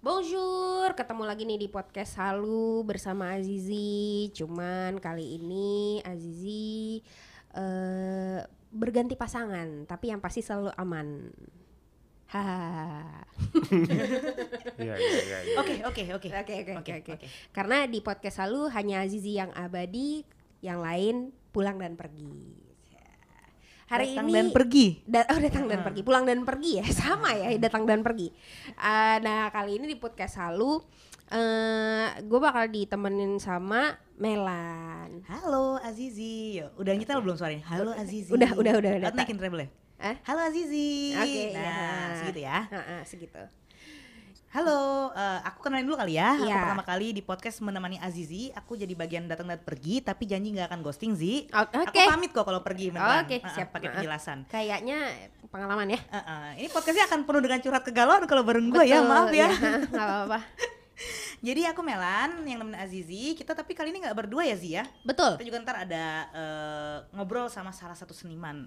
[0.00, 4.32] Bonjour, ketemu lagi nih di podcast Halu bersama Azizi.
[4.32, 7.04] Cuman kali ini Azizi
[7.52, 8.40] eh
[8.72, 11.28] berganti pasangan, tapi yang pasti selalu aman.
[12.32, 13.28] Hahaha.
[14.80, 15.56] Iya iya iya.
[15.60, 17.12] Oke oke oke Oke oke oke Oke, oke.
[17.20, 17.26] oke.
[17.52, 20.24] Karena di podcast Halu hanya Azizi yang abadi,
[20.64, 22.69] yang lain pulang dan pergi.
[23.90, 24.86] Hari Datang ini dan pergi.
[25.02, 25.84] Da- oh datang dan Ah.
[25.84, 28.30] pergi, pulang dan pergi ya sama ya datang dan pergi.
[28.78, 30.78] Ah, nah kali ini di podcast Halu,
[31.28, 35.26] eh gue bakal ditemenin sama Melan.
[35.26, 36.62] Halo Azizi.
[36.62, 37.66] Yo, udah nyetel belum suaranya?
[37.66, 38.30] Halo Azizi.
[38.30, 39.10] Udah, udah, udah, udah.
[39.10, 39.68] Naikin treble ya?
[40.00, 40.16] Eh?
[40.22, 41.12] Halo Azizi.
[41.12, 42.14] Oke, Nah, ya.
[42.14, 42.58] segitu ya.
[42.70, 43.42] Heeh, segitu.
[44.50, 46.34] Halo, eh, aku kenalin dulu kali ya.
[46.34, 46.58] Aku Iya.
[46.58, 48.50] pertama kali di podcast menemani Azizi.
[48.50, 51.46] Aku jadi bagian datang dan pergi, tapi janji nggak akan ghosting Zi.
[51.48, 52.02] O- Oke.
[52.02, 52.90] Aku pamit kok kalau pergi.
[52.90, 53.70] Oke, Heeh, siap.
[53.70, 54.50] Pakai penjelasan.
[54.50, 55.06] Kayaknya
[55.46, 56.02] pengalaman ya.
[56.02, 59.46] Heeh, Ini podcastnya akan penuh dengan curhat kegalauan kalau bareng gue ya, maaf ya.
[59.46, 59.48] iya,
[59.86, 60.38] nggak apa-apa.
[61.46, 63.32] Jadi aku Melan yang nemenin Azizi.
[63.32, 64.84] Kita tapi kali ini nggak berdua ya Zi ya.
[65.06, 65.38] Betul.
[65.38, 68.66] Kita juga ntar ada eh, ngobrol sama salah satu seniman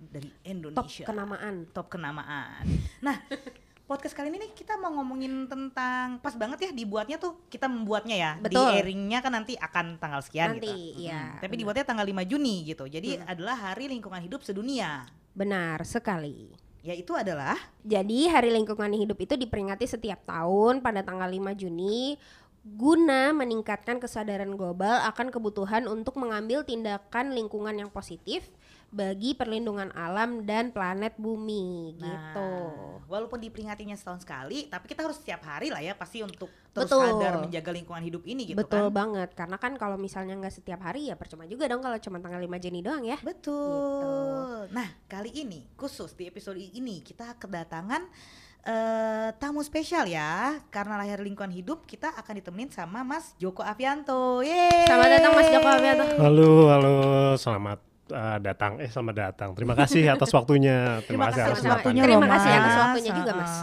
[0.00, 1.04] dari Top Indonesia.
[1.04, 1.54] kenamaan.
[1.70, 2.64] Top kenamaan.
[2.98, 3.20] Nah,
[3.84, 8.16] podcast kali ini nih kita mau ngomongin tentang pas banget ya dibuatnya tuh kita membuatnya
[8.16, 8.32] ya.
[8.40, 8.64] Betul.
[8.72, 11.04] Di airingnya kan nanti akan tanggal sekian Nanti, gitu.
[11.04, 11.60] iya, Mm, Tapi benar.
[11.60, 12.84] dibuatnya tanggal 5 Juni gitu.
[12.88, 15.04] Jadi adalah Hari Lingkungan Hidup Sedunia.
[15.36, 16.48] Benar sekali.
[16.80, 22.16] Yaitu adalah Jadi Hari Lingkungan Hidup itu diperingati setiap tahun pada tanggal 5 Juni
[22.64, 28.48] guna meningkatkan kesadaran global akan kebutuhan untuk mengambil tindakan lingkungan yang positif
[28.94, 32.50] bagi perlindungan alam dan planet bumi gitu.
[32.62, 36.86] Nah, walaupun diperingatinya setahun sekali, tapi kita harus setiap hari lah ya pasti untuk terus
[36.86, 37.02] Betul.
[37.18, 38.94] sadar menjaga lingkungan hidup ini gitu Betul kan.
[38.94, 42.38] banget karena kan kalau misalnya nggak setiap hari ya percuma juga dong kalau cuma tanggal
[42.38, 43.18] 5 Juni doang ya.
[43.18, 44.70] Betul.
[44.70, 48.06] Nah, kali ini khusus di episode ini kita kedatangan
[48.62, 50.62] eh, tamu spesial ya.
[50.70, 54.38] Karena lahir lingkungan hidup, kita akan ditemenin sama Mas Joko Avianto.
[54.46, 54.86] Yeay.
[54.86, 56.04] Selamat datang, Mas Joko Avianto.
[56.22, 56.94] Halo halo
[57.34, 59.50] selamat uh, datang eh selamat datang.
[59.52, 60.76] Terima kasih atas waktunya.
[61.08, 62.82] Terima, Terima kasih atas waktunya Terima kasih atas Mas.
[62.82, 63.54] waktunya juga, Mas.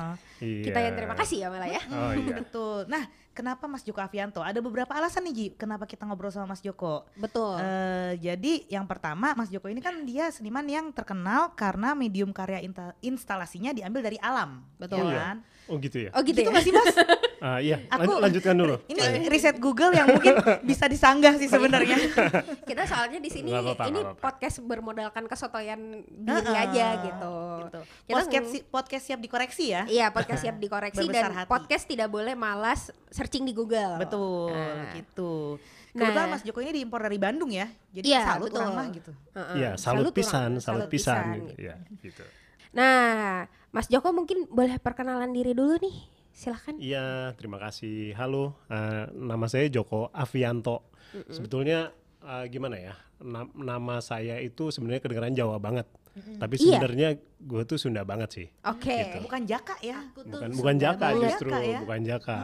[0.41, 0.63] Iya.
[0.65, 1.81] Kita yang terima kasih ya malah ya.
[1.85, 2.33] Oh iya.
[2.41, 2.89] Betul.
[2.89, 4.41] Nah, kenapa Mas Joko Avianto?
[4.41, 7.05] Ada beberapa alasan nih Ji, kenapa kita ngobrol sama Mas Joko.
[7.13, 7.61] Betul.
[7.61, 12.57] Eh, jadi yang pertama Mas Joko ini kan dia seniman yang terkenal karena medium karya
[12.99, 14.65] instalasinya diambil dari alam.
[14.75, 15.05] Betul.
[15.05, 15.19] ya Iya.
[15.21, 15.37] kan?
[15.69, 16.09] Oh gitu ya.
[16.11, 16.51] oh gitu, Gitu ya.
[16.51, 16.89] nggak sih Mas?
[17.41, 17.81] Ah, iya.
[17.89, 18.75] Aku- Lanjut- lanjutkan dulu.
[18.85, 20.37] Ini riset Google yang mungkin
[20.69, 21.97] bisa disanggah sih sebenarnya.
[22.69, 24.21] kita soalnya di sini Nggak apa-apa, ini nggak apa-apa.
[24.23, 27.33] podcast bermodalkan kesotoyan diri Heeh, aja gitu.
[27.65, 27.79] gitu.
[27.81, 29.81] Kita Podcast, si- podcast siap dikoreksi ya.
[29.85, 31.49] Iya podcast siap dikoreksi dan hati.
[31.49, 33.97] podcast tidak boleh malas searching di Google.
[33.97, 34.93] Betul, Nah.
[34.93, 35.57] gitu.
[35.91, 36.07] Nah.
[36.07, 37.65] Kebetulan Mas Joko ini diimpor dari Bandung ya.
[37.89, 38.61] Jadi Iya, salut betul.
[38.61, 39.11] orang mah gitu.
[39.57, 41.49] Iya, salut orang, pisan, salut pisan gitu.
[41.49, 41.51] gitu.
[41.59, 42.23] Iya, gitu.
[42.71, 45.97] Nah, Mas Joko mungkin boleh perkenalan diri dulu nih.
[46.41, 46.73] Silahkan.
[46.75, 47.05] Iya,
[47.37, 48.17] terima kasih.
[48.17, 50.89] Halo, eh, nama saya Joko Avianto.
[51.27, 52.93] Sebetulnya eh, gimana ya?
[53.19, 55.85] Na- nama saya itu sebenarnya kedengaran Jawa banget.
[56.11, 56.75] Tapi Iya.
[56.75, 57.09] sebenarnya
[57.39, 58.47] gue tuh Sunda banget sih.
[58.63, 58.89] Oke.
[58.91, 59.17] Gitu.
[59.21, 60.01] Bukan Jaka ya.
[60.03, 61.23] Aku tuh bukan bukan jaka banget.
[61.29, 61.79] justru Jaka ya?
[61.79, 62.39] bukan jaka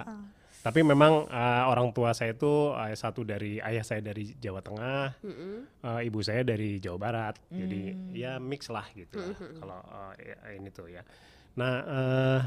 [0.57, 5.15] tapi memang uh, orang tua saya itu uh, satu dari ayah saya dari Jawa Tengah
[5.23, 5.53] Mm-mm.
[5.79, 8.11] uh, ibu saya dari Jawa Barat jadi Hmm.
[8.11, 11.07] ya mix lah gitu lah kalau uh, ya- ini tuh ya
[11.55, 12.39] nah uh,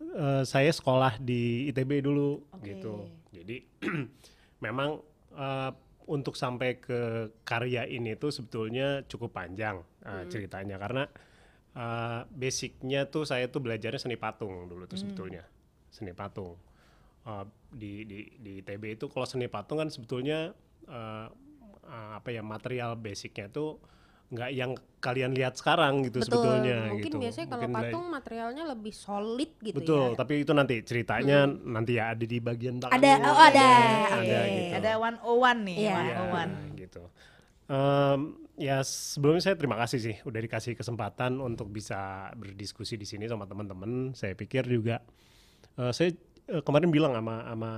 [0.00, 2.74] uh, saya sekolah di ITB dulu Oke.
[2.74, 3.08] gitu.
[3.32, 3.56] Jadi
[4.64, 5.00] memang
[5.36, 5.70] uh,
[6.06, 10.78] untuk sampai ke karya ini tuh sebetulnya cukup panjang uh, ceritanya.
[10.78, 11.04] Karena
[11.74, 15.44] uh, basicnya tuh saya tuh belajarnya seni patung dulu tuh sebetulnya.
[15.90, 16.56] Seni patung.
[17.26, 17.42] Uh,
[17.74, 20.54] di di di ITB itu kalau seni patung kan sebetulnya
[20.86, 21.26] uh,
[21.86, 23.82] uh, apa ya material basicnya tuh
[24.26, 26.26] nggak yang kalian lihat sekarang gitu Betul.
[26.34, 27.18] sebetulnya Mungkin gitu.
[27.22, 30.18] biasanya kalau Mungkin patung materialnya lebih solid gitu betul ya.
[30.18, 33.68] tapi itu nanti ceritanya nanti ya ada di bagian belakang Ada, oh, ada.
[34.18, 34.50] ada Oke.
[34.50, 35.94] gitu Ada 101 nih, Iya.
[35.94, 36.50] Iya, 101.
[36.74, 37.02] gitu.
[37.66, 38.20] Em,
[38.56, 43.46] ya sebelumnya saya terima kasih sih udah dikasih kesempatan untuk bisa berdiskusi di sini sama
[43.46, 44.10] teman-teman.
[44.10, 45.02] Saya pikir juga
[45.74, 46.10] eh, saya
[46.46, 47.70] eh, kemarin bilang sama sama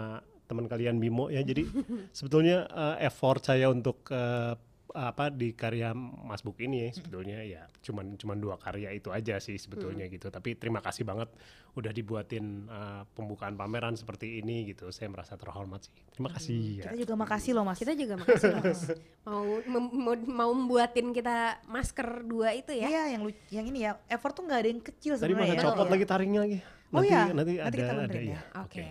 [0.44, 1.40] teman kalian Bimo ya.
[1.40, 1.64] Jadi
[2.16, 4.56] sebetulnya eh, effort saya untuk eh,
[4.96, 9.36] apa di karya Mas Buk ini ya, sebetulnya ya cuman cuman dua karya itu aja
[9.36, 10.32] sih sebetulnya gitu.
[10.32, 11.28] Tapi terima kasih banget
[11.76, 14.88] udah dibuatin eh, pembukaan pameran seperti ini gitu.
[14.88, 15.94] Saya merasa terhormat sih.
[16.12, 16.84] Terima kasih ya.
[16.88, 17.78] Kita juga makasih loh Mas.
[17.78, 18.82] Kita juga makasih loh Mas.
[19.28, 22.88] mau mem- mau mau membuatin kita masker dua itu ya.
[22.88, 25.60] Iya, yang yang ini ya, effort tuh nggak ada yang kecil Tadi mana sebenarnya.
[25.60, 25.64] ya.
[25.68, 25.92] copot Betul.
[25.94, 26.58] lagi taringnya lagi.
[26.88, 28.32] Oh nanti, iya, nanti, nanti ada kita ada ya.
[28.32, 28.40] ya.
[28.64, 28.84] Oke.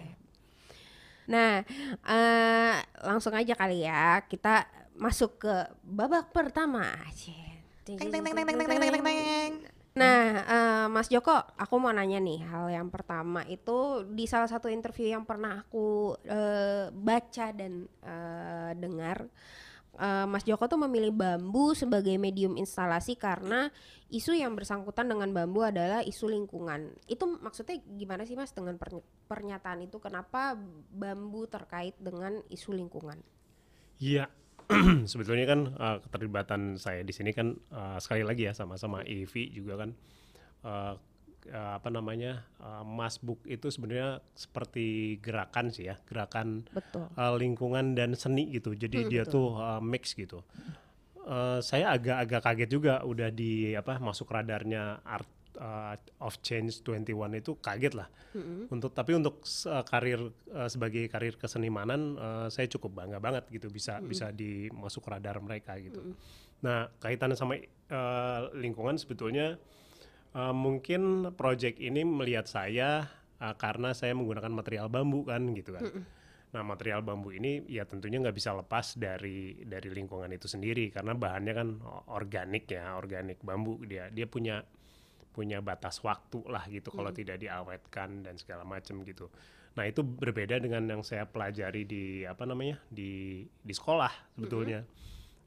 [1.28, 1.60] Nah,
[2.08, 4.64] eh, langsung aja kali ya kita
[4.98, 5.56] masuk ke
[5.86, 6.90] babak pertama.
[9.98, 10.46] Nah,
[10.94, 15.26] Mas Joko, aku mau nanya nih hal yang pertama itu di salah satu interview yang
[15.26, 19.26] pernah aku eh, baca dan eh, dengar
[19.98, 23.74] eh, Mas Joko tuh memilih bambu sebagai medium instalasi karena
[24.14, 26.94] isu yang bersangkutan dengan bambu adalah isu lingkungan.
[27.10, 28.78] Itu maksudnya gimana sih Mas dengan
[29.26, 29.98] pernyataan itu?
[29.98, 30.54] Kenapa
[30.94, 33.18] bambu terkait dengan isu lingkungan?
[33.98, 34.30] Iya,
[35.12, 39.88] sebetulnya kan uh, keterlibatan saya di sini kan uh, sekali lagi ya sama-sama EV juga
[39.88, 39.90] kan
[40.68, 40.94] uh,
[41.52, 47.08] uh, apa namanya uh, Masbuk itu sebenarnya seperti gerakan sih ya, gerakan Betul.
[47.16, 48.76] uh, lingkungan dan seni gitu.
[48.76, 50.44] Jadi dia tuh uh, mix gitu.
[51.28, 57.42] Uh, saya agak-agak kaget juga udah di apa masuk radarnya art uh, of change 21
[57.42, 58.08] itu kaget lah.
[58.70, 60.22] Untuk tapi untuk uh, karir
[60.54, 65.74] uh, sebagai karir kesenimanan uh, saya cukup bangga banget gitu bisa bisa dimasuk radar mereka
[65.82, 66.14] gitu.
[66.62, 69.58] Nah, kaitannya sama uh, lingkungan sebetulnya
[70.34, 73.10] uh, mungkin project ini melihat saya
[73.42, 75.86] uh, karena saya menggunakan material bambu kan gitu kan.
[76.48, 81.14] Nah, material bambu ini ya tentunya nggak bisa lepas dari dari lingkungan itu sendiri karena
[81.14, 81.68] bahannya kan
[82.10, 84.10] organik ya, organik bambu dia.
[84.10, 84.64] Dia punya
[85.38, 89.30] punya batas waktu lah gitu kalau tidak diawetkan dan segala macam gitu.
[89.78, 92.82] Nah, itu berbeda dengan yang saya pelajari di apa namanya?
[92.90, 94.82] di di sekolah sebetulnya.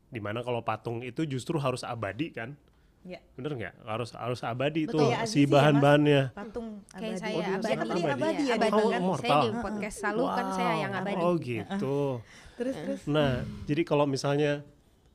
[0.06, 2.54] Di mana kalau patung itu justru harus abadi kan?
[3.02, 3.18] Ya.
[3.34, 3.74] Bener nggak?
[3.82, 6.22] Harus harus abadi Betul tuh ya, si ya, bahan-bahannya.
[6.30, 7.18] Patung Kayak abadi.
[7.18, 7.72] saya Oh, abadi.
[7.74, 8.00] abadi.
[8.06, 8.70] Abadi ya, abadi.
[8.78, 11.00] Oh, Saya di podcast selalu kan saya yang Wow.
[11.02, 11.22] abadi.
[11.26, 11.98] Oh gitu.
[12.60, 13.00] Terus terus.
[13.08, 14.60] Nah, jadi kalau misalnya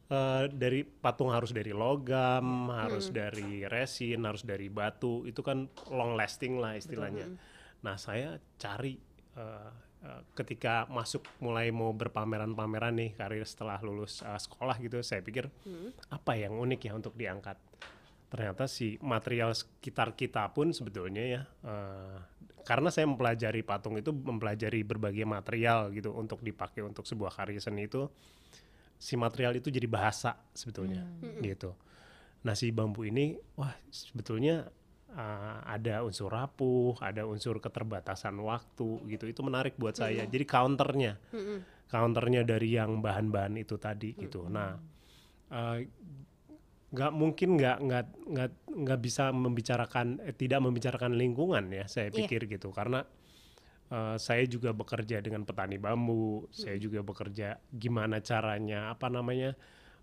[0.10, 6.14] eh, dari patung harus dari logam, harus dari resin, harus dari batu, itu kan long
[6.14, 7.30] lasting lah istilahnya.
[7.86, 8.98] Nah, saya cari
[9.38, 9.72] eh,
[10.06, 15.50] eh, ketika masuk mulai mau berpameran-pameran nih karir setelah lulus eh, sekolah gitu, saya pikir
[16.10, 17.58] apa yang unik ya untuk diangkat.
[18.26, 22.18] Ternyata si material sekitar kita pun sebetulnya ya eh,
[22.66, 27.86] karena saya mempelajari patung itu mempelajari berbagai material gitu untuk dipakai untuk sebuah karya seni
[27.86, 28.10] itu
[28.96, 31.04] si material itu jadi bahasa sebetulnya
[31.44, 31.76] gitu.
[32.46, 34.66] Nah si bambu ini wah sebetulnya
[35.12, 39.26] uh, ada unsur rapuh, ada unsur keterbatasan waktu gitu.
[39.26, 40.24] Itu menarik buat saya.
[40.26, 41.18] Jadi counternya,
[41.90, 44.46] counternya dari yang bahan-bahan itu tadi gitu.
[44.48, 44.78] Nah
[45.52, 45.78] uh,
[46.96, 52.24] nggak mungkin nggak nggak nggak nggak bisa membicarakan eh, tidak membicarakan lingkungan ya saya Iya.
[52.24, 53.04] pikir gitu karena
[53.88, 59.54] eh, saya juga bekerja dengan petani bambu saya juga bekerja gimana caranya apa namanya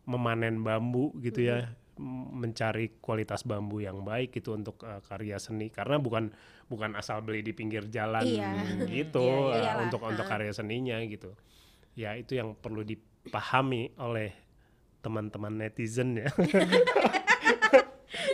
[0.02, 5.69] memanen bambu gitu ya m- mencari kualitas bambu yang baik gitu untuk eh, karya seni
[5.69, 6.31] karena bukan
[6.67, 8.50] bukan asal beli di pinggir jalan Iya.
[8.99, 9.82] gitu Iya, iyalah.
[9.87, 11.35] untuk untuk karya seninya gitu
[11.93, 14.32] ya itu yang perlu dipahami oleh
[15.02, 16.31] teman-teman netizen ya.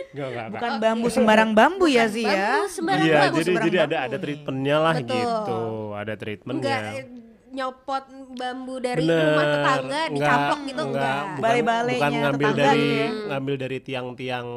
[0.09, 0.47] Nggak, nggak.
[0.51, 2.33] Bukan bambu sembarang bambu ya sih ya.
[2.55, 4.21] bambu sembarang Iya, bambu, jadi sembarang jadi ada bambu ada nih.
[4.21, 5.13] treatmentnya lah Betul.
[5.13, 5.59] gitu,
[5.91, 6.77] ada Enggak treatmentnya.
[6.91, 7.05] eh,
[7.49, 11.21] nyopot bambu dari Bener, rumah tetangga dicaplok gitu enggak, enggak.
[11.25, 13.07] bukan, Bale-balenya bukan ngambil dari gitu ya.
[13.27, 14.47] ngambil dari tiang-tiang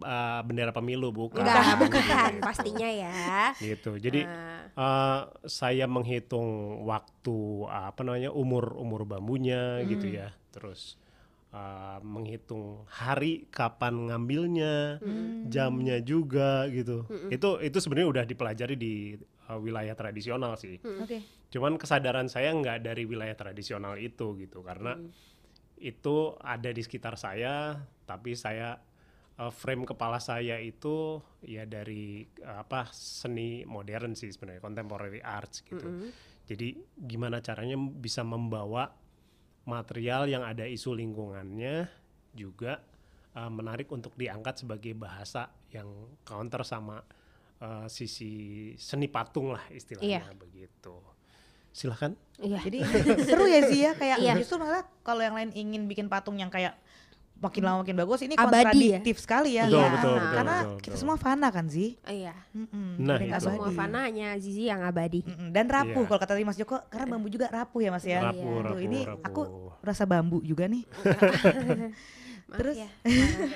[0.00, 1.40] uh, bendera pemilu bukan.
[1.40, 3.14] Enggak, bukan pastinya ya.
[3.56, 3.90] Gitu.
[3.96, 6.48] Jadi Nah, uh, saya menghitung
[6.84, 10.16] waktu uh, apa namanya umur umur bambunya gitu Hmm.
[10.16, 10.28] ya.
[10.50, 10.98] Terus
[11.50, 15.50] uh, menghitung hari kapan ngambilnya, Hmm.
[15.50, 17.06] jamnya juga gitu.
[17.28, 19.14] Itu itu sebenarnya udah dipelajari di
[19.50, 20.78] uh, wilayah tradisional sih.
[20.82, 21.02] Hmm.
[21.04, 21.18] Oke.
[21.50, 25.10] Cuman kesadaran saya nggak dari wilayah tradisional itu gitu karena Hmm.
[25.80, 28.76] itu ada di sekitar saya, tapi saya
[29.40, 35.64] uh, frame kepala saya itu ya dari uh, apa seni modern sih sebenarnya contemporary arts
[35.64, 36.12] gitu.
[36.44, 38.90] Jadi gimana caranya bisa membawa
[39.70, 41.86] material yang ada isu lingkungannya
[42.34, 42.82] juga
[43.38, 45.86] uh, menarik untuk diangkat sebagai bahasa yang
[46.26, 47.06] counter sama
[47.62, 50.98] uh, sisi seni patung lah istilahnya begitu.
[51.70, 52.18] Silahkan.
[52.42, 52.58] iya.
[52.58, 52.82] Jadi
[53.30, 54.34] seru ya sih ya kayak Iya.
[54.42, 56.74] justru malah kalau yang lain ingin bikin patung yang kayak
[57.40, 59.64] makin lama makin bagus ini Abadi kontradiktif sekali ya.
[59.64, 59.88] Betul, Iya.
[59.90, 61.00] betul, betul, Karena betul, kita betul.
[61.00, 61.88] semua fana kan sih.
[62.02, 62.34] Iya.
[62.52, 63.40] Mm-mm, Nah, itu.
[63.40, 65.20] semua fana hanya Zizi yang abadi.
[65.22, 66.06] Mm-mm, Dan rapuh Iya.
[66.06, 68.20] kalau kata tadi Mas Joko karena bambu juga rapuh ya Mas ya.
[68.22, 69.24] Rapuh, Tuh, rapuh, ini rapuh.
[69.24, 69.40] aku
[69.80, 70.84] rasa bambu juga nih.
[72.50, 72.82] Maaf Terus?
[72.82, 72.90] ya,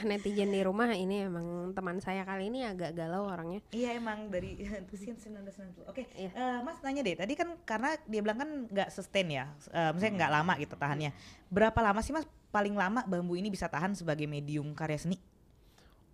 [0.06, 3.58] netizen di rumah ini emang teman saya kali ini agak galau orangnya.
[3.74, 4.54] Iya emang dari
[4.88, 5.90] Tusian 1990.
[5.90, 6.30] Oke, Iya.
[6.30, 7.18] eh, Mas nanya deh.
[7.18, 11.10] Tadi kan karena dia bilang kan nggak sustain ya, eh, maksudnya nggak lama gitu tahannya.
[11.50, 12.22] Berapa lama sih Mas
[12.54, 15.18] paling lama bambu ini bisa tahan sebagai medium karya seni?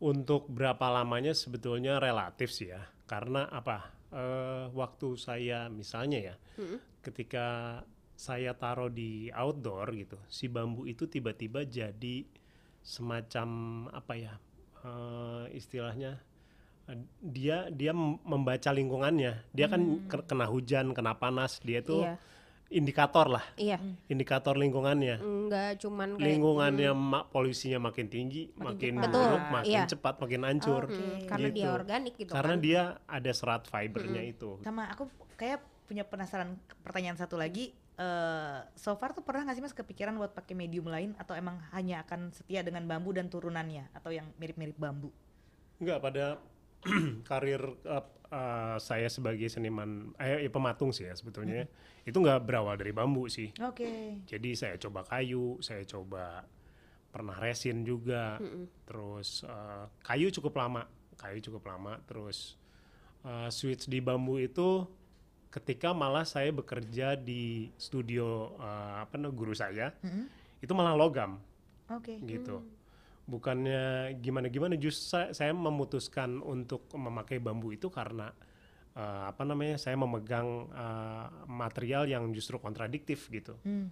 [0.00, 3.92] Untuk berapa lamanya sebetulnya relatif sih ya, karena apa?
[4.10, 6.34] eh, waktu saya misalnya ya,
[6.98, 7.78] ketika
[8.16, 12.26] saya taruh di outdoor gitu, si bambu itu tiba-tiba jadi
[12.82, 13.48] semacam
[13.90, 14.34] apa ya?
[14.80, 16.16] eh, istilahnya
[17.20, 19.46] dia dia mem- membaca lingkungannya.
[19.52, 22.16] Dia kan ke- kena hujan, kena panas, dia tuh Iya.
[22.72, 23.76] indikator lah, Iya.
[24.06, 25.20] indikator lingkungannya.
[25.20, 29.06] Enggak cuman kayak Lingkungannya ma- polusinya makin tinggi, makin, cepat.
[29.06, 29.84] Betul, buruk, makin iya.
[29.86, 30.82] cepat, makin hancur.
[30.86, 30.96] Oke.
[30.96, 31.76] Hmm, karena dia Gitu.
[31.76, 32.62] organik gitu Karena kan.
[32.62, 34.50] dia ada serat fibernya itu.
[34.60, 35.06] Sama aku
[35.36, 37.70] kayak punya penasaran pertanyaan satu lagi.
[38.00, 41.60] Eh so far tuh pernah nggak sih mas kepikiran buat pakai medium lain atau emang
[41.76, 45.12] hanya akan setia dengan bambu dan turunannya atau yang mirip-mirip bambu?
[45.76, 46.40] Enggak pada
[47.28, 51.68] karir eh, eh, saya sebagai seniman, eh ya pematung sih ya sebetulnya.
[52.08, 53.52] Itu nggak berawal dari bambu sih.
[53.60, 54.24] Oke.
[54.24, 56.48] Jadi saya coba kayu, saya coba
[57.12, 58.40] pernah resin juga.
[58.88, 60.88] Terus eh, kayu cukup lama,
[61.20, 62.00] kayu cukup lama.
[62.08, 62.56] Terus
[63.28, 64.88] eh, switch di bambu itu
[65.50, 70.30] ketika malah saya bekerja di studio eh, apa namanya guru saya, Mm-mm.
[70.62, 71.42] itu malah logam
[71.90, 72.22] Oke.
[72.22, 72.62] gitu.
[73.26, 78.30] Bukannya gimana-gimana, justru saya, saya memutuskan untuk memakai bambu itu karena
[78.94, 83.58] eh, apa namanya saya memegang eh, material yang justru kontradiktif gitu.
[83.66, 83.90] Hmm.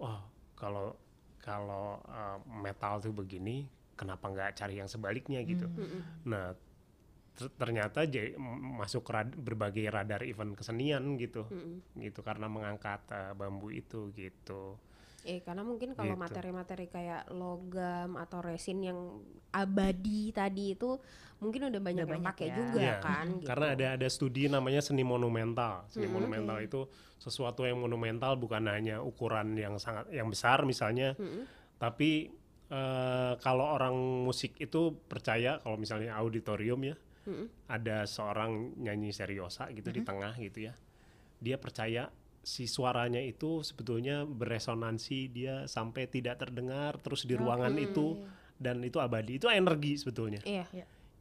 [0.00, 0.24] Wah
[0.56, 0.96] kalau
[1.44, 5.68] kalau eh, metal tuh begini, kenapa nggak cari yang sebaliknya gitu?
[6.24, 6.63] Nah ter-
[7.34, 11.42] ternyata j- m- masuk rad- berbagai radar event kesenian gitu,
[11.98, 14.78] gitu karena mengangkat eh, bambu itu gitu.
[15.24, 16.20] Eh karena mungkin kalau Gitu.
[16.20, 19.00] materi-materi kayak logam atau resin yang
[19.50, 21.00] abadi tadi itu
[21.40, 22.56] mungkin udah banyak yang banyak pakai ya.
[22.56, 23.48] juga Iya, kan gitu.
[23.48, 25.88] Karena ada ada studi namanya seni monumental.
[25.88, 26.12] Seni Mm-mm.
[26.12, 26.80] monumental itu
[27.16, 31.48] sesuatu yang monumental bukan hanya ukuran yang sangat yang besar misalnya, Mm-mm.
[31.80, 32.28] tapi
[32.68, 33.96] eh, kalau orang
[34.28, 36.94] musik itu percaya kalau misalnya auditorium ya,
[37.24, 37.48] Mm-mm.
[37.68, 40.74] ada seorang nyanyi seriosa gitu di tengah gitu ya,
[41.40, 42.12] dia percaya
[42.44, 48.20] si suaranya itu sebetulnya beresonansi dia sampai tidak terdengar terus di ruangan itu
[48.60, 49.40] dan itu abadi.
[49.40, 50.44] Itu energi sebetulnya.
[50.44, 50.68] Iya.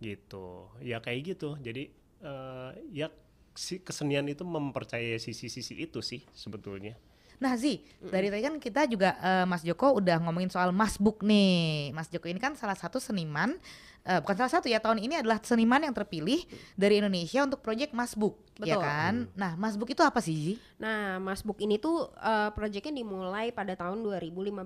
[0.03, 0.67] gitu.
[0.83, 1.55] Ya kayak gitu.
[1.63, 1.87] Jadi
[2.21, 3.07] eh, ya
[3.55, 6.97] si kesenian itu mempercayai sisi-sisi itu sih sebetulnya
[7.41, 11.25] Nah Zi, dari tadi kan kita juga eh, Mas Joko udah ngomongin soal Mas Book
[11.25, 11.93] nih.
[11.95, 13.57] Mas Joko ini kan salah satu seniman,
[14.05, 16.43] eh, bukan salah satu ya tahun ini adalah seniman yang terpilih
[16.77, 18.83] dari Indonesia untuk proyek Mas Book, ya Betul.
[18.83, 19.13] kan?
[19.33, 20.53] Nah Mas Book itu apa sih Zi?
[20.79, 24.63] Nah, Mas Book ini tuh eh, proyeknya dimulai pada tahun 2015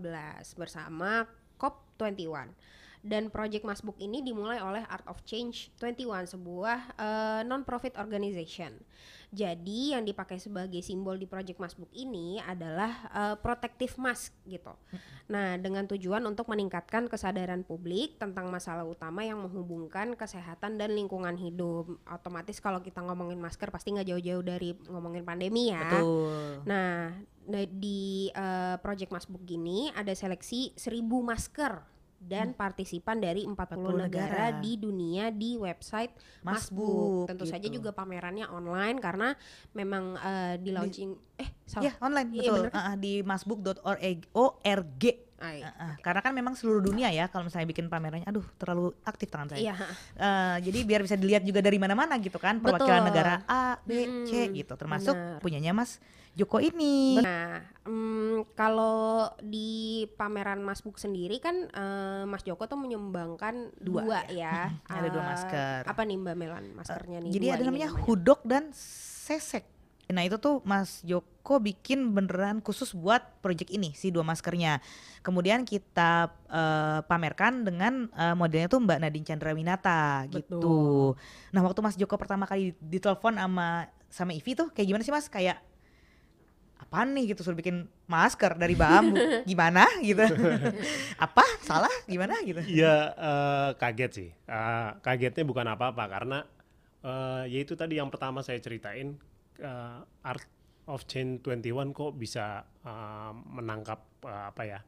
[0.58, 1.26] bersama
[1.58, 2.54] COP21.
[3.06, 8.76] Dan proyek Mas Book ini dimulai oleh Art of Change 21, sebuah eh, non-profit organization.
[9.28, 14.72] Jadi yang dipakai sebagai simbol di proyek Mas Book ini adalah eh, protective mask gitu.
[15.28, 21.36] Nah, dengan tujuan untuk meningkatkan kesadaran publik tentang masalah utama yang menghubungkan kesehatan dan lingkungan
[21.36, 22.00] hidup.
[22.08, 25.84] Otomatis kalau kita ngomongin masker pasti nggak jauh-jauh dari ngomongin pandemi ya.
[25.84, 26.64] Betul.
[26.64, 27.12] Nah,
[27.48, 34.04] na- di eh, Project Masbook gini ada seleksi 1000 masker dan partisipan dari 40, 40
[34.04, 34.04] negara.
[34.06, 34.46] negara.
[34.58, 37.28] di dunia di website Masbook, Masbook.
[37.30, 37.78] Tentu saja gitu.
[37.80, 39.30] juga pamerannya online karena
[39.78, 41.94] memang eh, di launching eh Ya salah.
[42.02, 42.82] online Iya, betul bener kan?
[42.84, 45.04] Ah, di masbook.org.
[45.38, 45.94] Ay, Ah, ah.
[46.02, 49.62] Karena kan memang seluruh dunia ya kalau misalnya bikin pamerannya, aduh terlalu aktif tangan saya.
[49.62, 49.76] Iya,
[50.18, 53.08] Eh, jadi biar bisa dilihat juga dari mana-mana gitu kan perwakilan Betul.
[53.08, 53.92] negara A, B,
[54.26, 55.38] C Mm, gitu termasuk benar.
[55.38, 56.02] punyanya Mas
[56.34, 57.22] Joko ini.
[57.22, 59.70] Nah, mm, kalau di
[60.12, 64.74] pameran Masbook sendiri kan eh, Mas Joko tuh menyumbangkan Dua, dua, ya.
[64.74, 64.74] ya.
[64.90, 65.82] Ada dua Eh, masker.
[65.86, 67.30] Apa nih Mbak Melan maskernya nih?
[67.32, 67.94] Jadi ada namanya.
[67.94, 69.77] hudok dan sesek.
[70.08, 74.80] Nah itu tuh Mas Joko bikin beneran khusus buat project ini si dua maskernya.
[75.20, 80.60] Kemudian kita eh, pamerkan dengan eh, modelnya tuh Mbak Nadine Chandrawinata gitu.
[80.60, 81.08] Betul.
[81.52, 85.28] Nah waktu Mas Joko pertama kali ditelepon sama sama Ivi tuh kayak gimana sih Mas?
[85.28, 85.60] Kayak
[86.78, 89.18] apaan nih gitu suruh bikin masker dari bambu
[89.50, 90.24] gimana gitu
[91.26, 94.30] apa salah gimana gitu Iya eh, kaget sih.
[94.32, 96.40] Eh, kagetnya bukan apa-apa karena
[97.04, 99.18] eh, ya itu tadi yang pertama saya ceritain
[99.60, 100.48] eh, Art
[100.88, 104.80] of Change 21 kok bisa eh, menangkap eh, apa ya?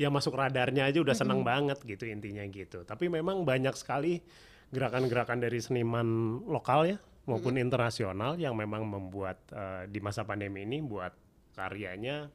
[0.00, 2.88] Ya masuk radarnya aja udah senang banget gitu intinya gitu.
[2.88, 4.24] Tapi memang banyak sekali
[4.72, 6.98] gerakan-gerakan dari seniman lokal ya
[7.28, 11.12] maupun internasional yang memang membuat eh, di masa pandemi ini buat
[11.52, 12.30] karyanya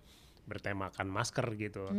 [0.46, 1.90] bertemakan masker gitu.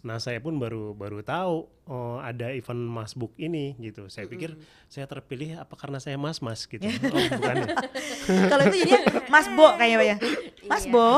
[0.00, 4.08] Nah saya pun baru baru tahu oh, ada event Masbook ini gitu.
[4.08, 6.80] Saya pikir saya terpilih apa karena saya mas mas gitu.
[7.14, 7.66] oh bukan ya.
[8.50, 10.16] kalau itu jadinya Mas Bo kayaknya Pak ya
[10.64, 10.90] Mas Iya.
[10.90, 11.10] Bo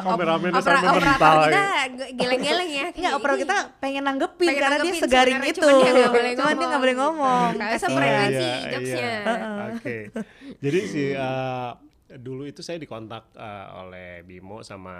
[0.00, 1.98] Kameramennya Opera, sampai operator mental kita gitu.
[1.98, 2.86] ge- geleng-geleng ya.
[2.96, 5.60] Enggak, opera kita pengen nanggepin Pengen karena dia nanggepin segaring sebenarnya, itu.
[5.60, 7.48] cuman dia nggak boleh Cuman dia nggak boleh ngomong.
[7.52, 7.80] Kayak Kasihan.
[7.82, 9.12] sefrekuensi Iya, jokesnya.
[9.68, 9.96] Oke.
[10.60, 11.70] Jadi si eh,
[12.12, 14.94] dulu itu saya dikontak eh, oleh Bimo sama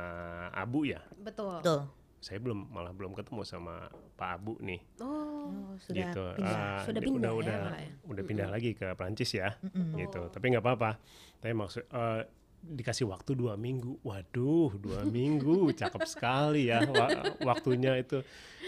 [0.49, 1.03] Abu ya.
[1.17, 1.59] Betul.
[1.59, 1.81] Betul.
[2.21, 5.49] saya belum malah belum ketemu sama Pak Abu nih Oh.
[5.49, 6.53] Oh, sudah gitu pindah.
[6.53, 7.93] Ah, Sudah pindah udah ya, udah, ya.
[8.05, 9.57] udah pindah lagi ke Prancis ya
[9.97, 10.29] gitu Oh.
[10.29, 11.01] tapi nggak apa-apa
[11.39, 12.23] tapi maksud eh,
[12.61, 18.21] dikasih waktu dua minggu waduh dua minggu cakep sekali ya wa- waktunya itu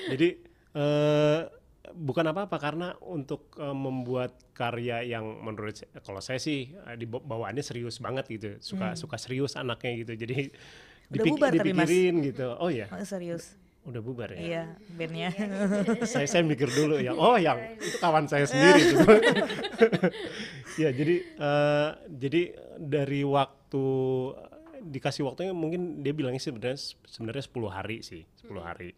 [0.09, 0.29] jadi
[0.73, 1.41] eh
[1.95, 7.61] bukan apa-apa karena untuk eh, membuat karya yang menurut kalau saya sih eh, di bawaannya
[7.61, 10.37] serius banget gitu suka suka serius anaknya gitu jadi
[11.03, 11.21] Hmm.
[11.21, 11.85] Udah bubar tapi, Mas.
[11.85, 13.53] dipikirin gitu oh ya Oh, serius.
[13.83, 15.29] udah bubar ya Iya, bandnya.
[16.09, 19.05] saya saya mikir dulu ya oh yang itu kawan saya sendiri gitu.
[20.81, 22.43] ya jadi eh, jadi
[22.79, 23.85] dari waktu
[24.83, 28.91] dikasih waktunya mungkin dia bilangnya sih sebenarnya sebenarnya 10 hari sih 10 hari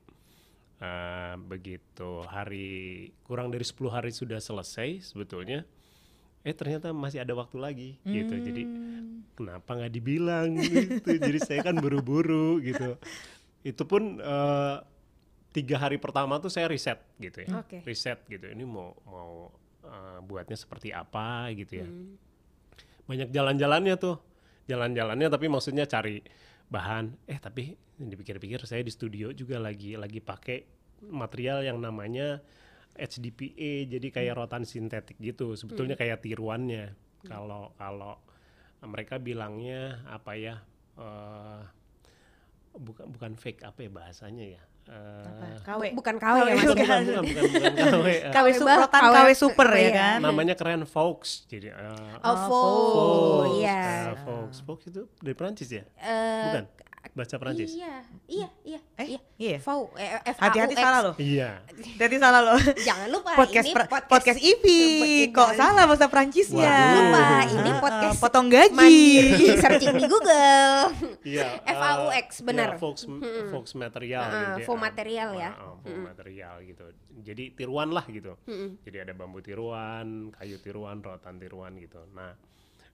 [0.85, 2.11] Eh, begitu.
[2.29, 2.69] Hari
[3.25, 5.65] kurang dari 10 hari sudah selesai sebetulnya.
[6.45, 8.35] Eh ternyata masih ada waktu lagi gitu.
[8.37, 8.63] Jadi
[9.33, 11.11] kenapa nggak dibilang gitu?
[11.17, 13.01] Jadi saya kan buru-buru gitu.
[13.65, 14.77] Itu pun eh,
[15.57, 17.65] tiga hari pertama tuh saya riset gitu ya.
[17.65, 17.81] Oke.
[17.89, 18.45] riset gitu.
[18.45, 19.49] Ini mau mau
[19.89, 21.89] eh, buatnya seperti apa gitu ya.
[23.09, 24.21] Banyak jalan-jalannya tuh.
[24.65, 26.21] Jalan-jalannya tapi maksudnya cari
[26.69, 27.25] bahan.
[27.25, 30.74] Eh tapi dipikir-pikir saya di studio juga lagi lagi pakai
[31.09, 32.41] material yang namanya
[32.95, 36.95] HDPE jadi kayak rotan sintetik gitu sebetulnya kayak tiruannya
[37.27, 38.21] kalau kalau
[38.85, 40.57] mereka bilangnya apa ya
[40.95, 41.63] eh
[42.75, 45.97] bukan bukan fake apa ya bahasanya ya Eh, KW.
[45.97, 46.69] Bukan KW ya, Mas.
[46.69, 49.81] bukan, bukan, bukan, bukan, bukan KW, eh, KW KW super, rotan KW KW super ya
[49.81, 49.93] iya.
[49.97, 50.19] kan?
[50.21, 52.45] namanya keren Fox jadi eh, Oh, Fox.
[52.45, 52.93] Fox.
[52.93, 53.81] Fox, Iya.
[53.81, 56.65] eh, Fox Fox itu dari Perancis ya Eh, bukan
[57.11, 59.21] baca Perancis Iya, iya, iya, Eh, iya.
[59.37, 59.57] iya.
[59.59, 61.15] Fau, eh, F Hati-hati salah loh.
[61.17, 62.59] iya Hati-hati salah loh.
[62.75, 64.65] Jangan lupa podcast ini podcast, podcast IP
[65.29, 66.65] kok Jangan salah bahasa Prancisnya.
[66.65, 66.97] Waduh.
[66.97, 68.73] lupa ini Heeh, podcast potong gaji.
[68.73, 70.79] mandiri searching di Google.
[71.23, 71.47] Iya.
[71.77, 72.69] FAUX, eh, benar.
[72.71, 72.97] ya, Fox,
[73.51, 74.23] Fox material.
[74.55, 75.51] Gitu faux eh, material ya.
[75.51, 76.85] eh, eh, faux material gitu.
[77.21, 78.33] Jadi tiruan lah gitu.
[78.81, 82.01] Jadi ada bambu tiruan, kayu tiruan, rotan tiruan gitu.
[82.11, 82.33] Nah,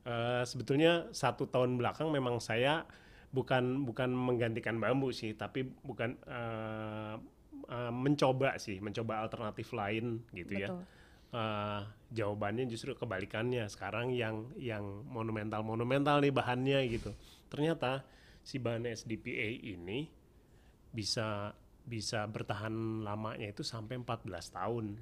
[0.02, 2.82] eh, sebetulnya satu tahun belakang memang saya
[3.30, 7.14] bukan bukan menggantikan bambu sih, tapi bukan eh,
[7.70, 10.68] eh, mencoba sih, mencoba alternatif lain gitu ya.
[10.70, 10.82] Betul.
[11.30, 17.14] Eh, jawabannya justru kebalikannya sekarang yang yang monumental monumental nih bahannya gitu
[17.46, 18.02] ternyata
[18.42, 20.10] si bahan SDPA ini
[20.90, 21.54] bisa
[21.86, 24.98] bisa bertahan lamanya itu sampai 14 tahun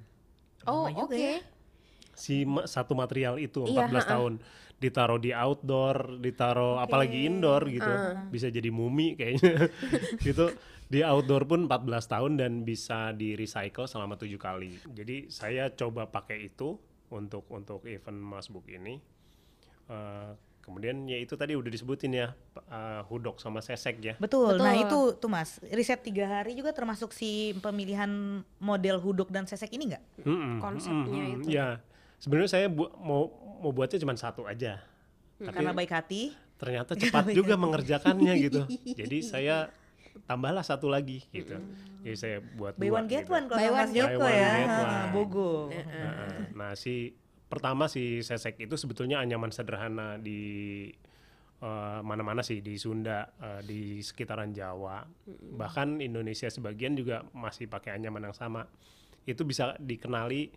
[0.69, 1.17] Oh, oke.
[1.17, 1.41] ya.
[2.19, 4.33] Si ma- satu material itu Iya, 14 tahun.
[4.79, 7.91] Ditaruh di outdoor ditaruh apalagi indoor gitu.
[8.27, 9.71] Bisa jadi mumi kayaknya.
[10.27, 10.51] Gitu
[10.89, 14.73] di outdoor pun 14 tahun dan bisa di recycle selama tujuh kali.
[14.89, 16.75] Jadi saya coba pakai itu
[17.13, 18.97] untuk untuk event Masbook ini.
[19.89, 22.33] Eh, kemudian ya itu tadi udah disebutin ya
[22.69, 24.13] eh, hudok sama sesek ya.
[24.17, 24.57] Betul.
[24.57, 24.85] Nah Betul.
[24.85, 28.09] itu tuh mas, riset tiga hari juga termasuk si pemilihan
[28.57, 30.03] model hudok dan sesek ini nggak?
[30.25, 31.47] Mm-mm, Konsepnya mm-mm, itu.
[31.53, 31.81] Ya,
[32.19, 34.79] sebenarnya saya bu- mau mau buatnya cuma satu aja.
[35.39, 36.35] Tapi Karena baik hati.
[36.59, 38.61] ternyata cepat juga mengerjakannya gitu.
[38.85, 39.71] Jadi saya
[40.27, 41.55] tambahlah satu lagi gitu.
[42.03, 43.33] Jadi saya buat Buy dua one get gitu.
[43.33, 44.35] one kalau Buy sama one Mas get Joko one.
[44.35, 44.51] ya.
[45.15, 45.51] Bogo.
[45.71, 47.15] Nah, nah, si
[47.49, 50.39] pertama si sesek itu sebetulnya anyaman sederhana di
[51.59, 55.03] eh, mana-mana sih di Sunda, eh, di sekitaran Jawa,
[55.55, 58.67] bahkan Indonesia sebagian juga masih pakai anyaman yang sama.
[59.23, 60.51] Itu bisa dikenali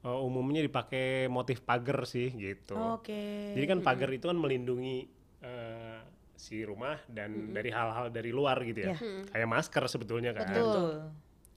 [0.00, 2.76] eh, umumnya dipakai motif pagar sih gitu.
[2.94, 3.52] Oke.
[3.52, 5.06] Jadi kan pagar itu kan melindungi
[5.40, 6.00] eh,
[6.34, 8.94] si rumah dan dari hal-hal dari luar gitu ya,
[9.26, 10.46] kayak masker sebetulnya kan.
[10.46, 10.90] Betul.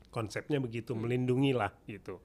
[0.09, 2.19] konsepnya begitu melindungi lah gitu.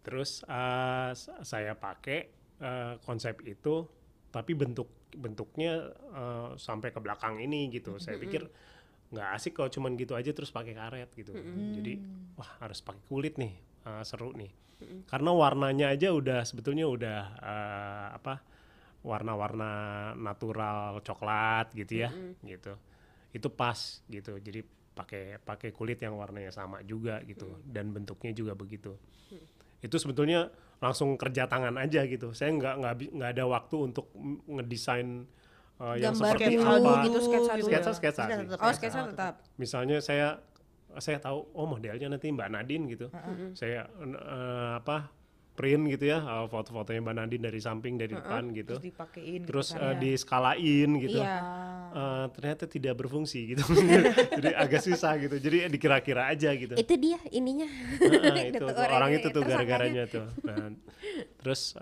[0.00, 2.18] Terus eh, s- saya pakai
[2.60, 3.82] eh, konsep itu
[4.30, 7.98] tapi bentuk bentuknya eh, sampai ke belakang ini gitu.
[7.98, 8.46] Saya pikir
[9.10, 11.34] nggak asik kalau cuman gitu aja terus pakai karet gitu.
[11.74, 11.98] Jadi
[12.36, 13.52] wah harus pakai kulit nih
[13.84, 14.50] eh, seru nih.
[15.04, 18.40] Karena warnanya aja udah sebetulnya udah eh, apa
[19.00, 19.70] warna-warna
[20.16, 22.10] natural coklat gitu ya
[22.44, 22.76] gitu.
[23.32, 23.76] Itu pas
[24.08, 24.36] gitu.
[24.40, 27.60] Jadi pakai pakai kulit yang warnanya sama juga gitu.
[27.64, 28.96] Dan bentuknya juga begitu.
[29.80, 32.32] Itu sebetulnya langsung kerja tangan aja gitu.
[32.32, 34.12] Saya nggak nggak nggak ada waktu untuk
[34.48, 35.24] ngedesain
[35.80, 36.92] uh, yang Gambar seperti apa.
[37.08, 37.66] gitu, sketsa dulu.
[37.68, 38.48] sketsa sketsa Sketsa sih.
[38.48, 38.60] tetap.
[38.64, 39.34] Oh, sketsa tetap.
[39.56, 40.28] misalnya saya
[40.98, 43.06] saya tahu oh modelnya nanti Mbak Nadine gitu.
[43.54, 45.20] Saya eh, apa
[45.60, 48.80] print gitu ya eh, foto-fotonya Mbak Nadine dari samping dari depan gitu.
[48.80, 49.40] Terus dipakein.
[49.44, 50.00] terus gitu eh, kan ya.
[50.00, 51.18] diskalain gitu.
[51.20, 51.36] Iya.
[51.90, 53.62] Eh, ternyata tidak berfungsi gitu.
[54.40, 55.36] Jadi agak susah gitu.
[55.36, 56.74] Jadi dikira-kira aja gitu.
[56.74, 57.68] Itu dia ininya.
[58.00, 60.26] Heeh, itu tuh, orang orang yang itu tuh gara-garanya tuh.
[60.46, 60.72] Nah,
[61.44, 61.76] terus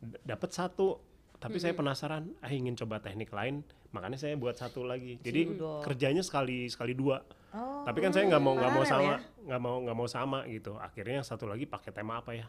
[0.00, 1.02] d- dapat satu.
[1.36, 3.60] Tapi saya penasaran ah ingin coba teknik lain.
[3.92, 5.20] Makanya saya buat satu lagi.
[5.20, 5.84] Jadi udok.
[5.84, 7.20] kerjanya sekali sekali dua
[7.56, 9.18] Oh, tapi kan saya nggak mau nggak mau sama ya?
[9.48, 10.76] nggak mau nggak mau sama gitu.
[10.76, 12.44] Akhirnya satu lagi pakai tema apa ya?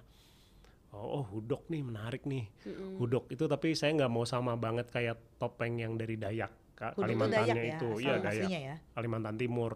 [0.91, 2.47] Oh, oh hudok nih menarik nih.
[2.99, 6.99] Hudok itu tapi saya nggak mau sama banget kayak topeng yang dari Dayak Ka- Hudok
[6.99, 7.89] itu Kalimantannya ya, itu.
[7.89, 8.49] Asal iya Dayak.
[8.51, 8.75] ya.
[8.93, 9.71] Kalimantan Timur.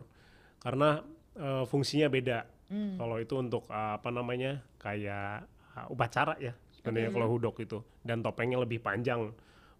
[0.60, 1.00] Karena
[1.40, 2.40] eh, fungsinya beda.
[2.72, 2.96] Hmm.
[2.96, 5.44] kalau itu untuk eh, apa namanya kayak
[5.76, 7.80] eh, upacara ya sebenarnya kalau hudok itu.
[8.00, 9.32] Dan topengnya lebih panjang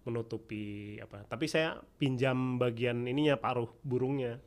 [0.04, 0.64] menutupi
[0.98, 1.22] apa.
[1.24, 4.42] Tapi saya pinjam bagian ininya paruh burungnya.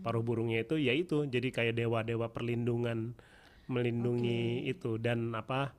[0.00, 3.16] Paruh burungnya itu ya itu jadi kayak dewa-dewa perlindungan
[3.66, 4.96] melindungi itu.
[4.96, 5.72] Dan apa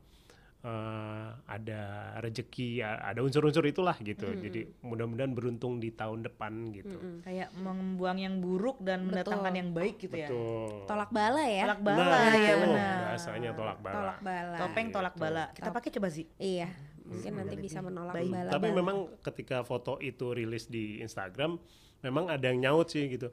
[0.62, 1.81] eh, ada
[2.17, 4.29] rezeki a- ada unsur-unsur itulah gitu.
[4.31, 6.97] Jadi mudah-mudahan beruntung di tahun depan gitu.
[7.19, 10.29] Kayak membuang yang buruk dan mendatangkan yang baik gitu ya.
[10.29, 10.86] betul.
[10.86, 11.65] Tolak bala ya.
[11.65, 12.97] Tolak bala Nah, ya benar.
[13.03, 13.95] bahasanya tolak bala.
[13.97, 14.57] Tolak bala.
[14.62, 15.43] Topeng tolak bala.
[15.49, 16.25] Kita pakai coba sih.
[16.38, 16.69] Iya.
[17.12, 18.32] Mungkin nanti bisa menolak baik.
[18.32, 18.50] bala.
[18.50, 21.60] Tapi memang ketika foto itu rilis di Instagram,
[22.02, 23.30] memang ada yang nyaut sih gitu.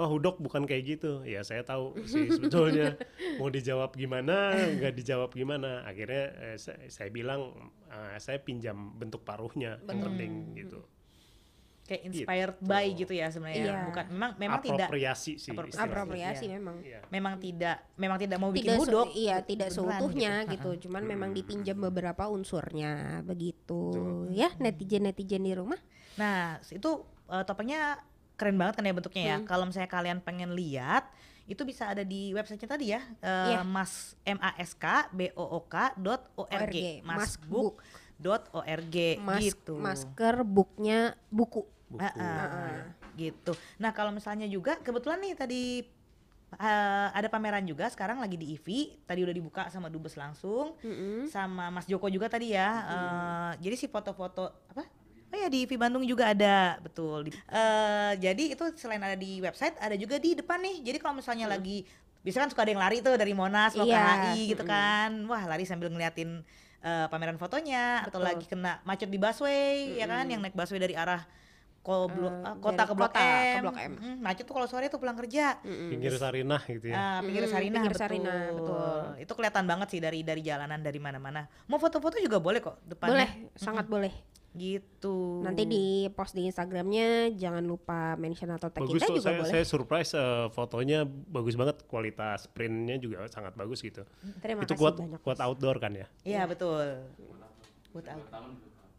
[0.00, 1.24] Oh hudok bukan kayak gitu.
[1.24, 2.96] Ya saya tahu sih sebetulnya
[3.40, 5.84] mau dijawab gimana, nggak dijawab gimana.
[5.84, 7.52] Akhirnya eh, saya, saya bilang
[7.90, 10.80] eh, saya pinjam bentuk paruhnya yang penting gitu.
[11.82, 13.64] Kayak inspired by gitu ya sebenarnya.
[13.66, 13.80] Iya.
[13.90, 15.50] Bukan memang memang tidak Apropriasi sih.
[15.52, 16.54] Apropriasi Iya.
[16.56, 16.76] memang.
[16.80, 17.00] Iya.
[17.10, 19.06] memang tidak memang tidak mau bikin tidak hudok.
[19.12, 20.78] iya tidak seutuhnya gitu.
[20.78, 23.92] gitu, cuman memang dipinjam beberapa unsurnya begitu
[24.30, 25.78] ya netizen netizen di rumah
[26.12, 26.90] Nah, itu
[27.28, 27.96] eh, topengnya
[28.36, 29.36] keren banget kan ya bentuknya ya.
[29.48, 31.08] Kalau misalnya kalian pengen lihat
[31.48, 33.60] itu bisa ada di websitenya tadi ya, eh, Iya.
[33.64, 37.82] mas m a s k b o o k dot org, ORG, masbook
[38.14, 39.74] dot org Mas, gitu.
[39.74, 42.04] masker booknya buku Buku.
[42.16, 42.80] Ah, ah,
[43.14, 43.52] gitu.
[43.76, 45.62] Nah kalau misalnya juga kebetulan nih tadi
[46.56, 49.04] eh, ada pameran juga sekarang lagi di IVI.
[49.04, 51.28] Tadi udah dibuka sama dubes langsung, Mm-mm.
[51.28, 52.68] sama Mas Joko juga tadi ya.
[52.88, 54.84] Eh, jadi si foto-foto apa?
[55.32, 57.28] Oh ya di IVI Bandung juga ada, betul.
[57.28, 60.84] Di- eh, jadi itu selain ada di website, ada juga di depan nih.
[60.92, 61.84] Jadi kalau misalnya lagi,
[62.20, 65.08] bisa kan suka ada yang lari tuh dari Monas mau ke Iya, HI gitu kan.
[65.28, 66.44] Wah lari sambil ngeliatin
[66.84, 68.28] eh, pameran fotonya, atau Betul.
[68.28, 70.28] lagi kena macet di busway, ya kan?
[70.28, 71.24] Yang naik busway dari arah
[71.82, 73.34] ko blo- Eh, ah, kota ke Blok kota M.
[73.52, 73.92] ke Blok M.
[73.92, 75.58] Mm, macet tuh kalau sore tuh pulang kerja.
[75.60, 75.90] Mm-mm.
[75.90, 76.94] Pinggir Sarinah gitu ya.
[76.94, 78.00] Ah, pinggir Mm, Sarinah pinggir betul.
[78.00, 79.00] Sarinah, betul.
[79.18, 81.42] Itu kelihatan banget sih dari dari jalanan dari mana-mana.
[81.66, 83.10] Mau foto-foto juga boleh kok depannya.
[83.12, 84.14] boleh sangat boleh
[84.52, 85.40] Gitu.
[85.40, 89.38] nanti di post di instagramnya jangan lupa mention atau tag bagus kita tuh juga saya,
[89.38, 94.04] boleh saya surprise eh, fotonya bagus banget kualitas printnya juga sangat bagus gitu
[94.38, 96.84] terima itu kasih kuat banyak kuat outdoor kan ya Iya, betul.
[97.90, 98.28] Buat out.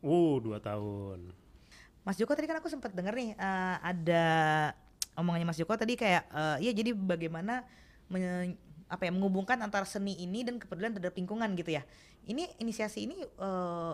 [0.02, 1.30] uh dua tahun
[2.03, 4.25] Mas Joko tadi kan aku sempat denger nih eh, ada
[5.15, 7.63] omongannya Mas Joko tadi kayak eh, iya jadi bagaimana
[8.11, 8.59] men-
[8.91, 11.83] apa ya menghubungkan antara seni ini dan kepedulian terhadap lingkungan gitu ya.
[12.27, 13.93] Ini inisiasi ini eh,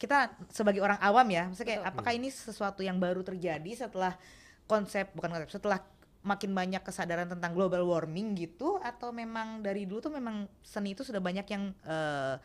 [0.00, 4.16] kita sebagai orang awam ya, maksudnya kayak apakah ini sesuatu yang baru terjadi setelah
[4.64, 5.84] konsep bukan konsep setelah
[6.24, 11.04] makin banyak kesadaran tentang global warming gitu atau memang dari dulu tuh memang seni itu
[11.04, 12.36] sudah banyak yang eh,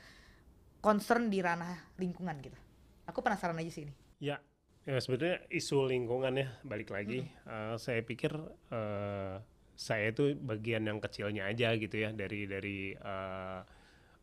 [0.84, 2.60] concern di ranah lingkungan gitu.
[3.08, 3.94] Aku penasaran aja sih ini.
[4.20, 4.40] Ya,
[4.86, 7.26] ya sebenarnya isu lingkungan ya balik lagi.
[7.26, 8.32] Eh, saya pikir
[8.70, 9.36] eh,
[9.76, 13.60] saya itu bagian yang kecilnya aja gitu ya dari dari eh,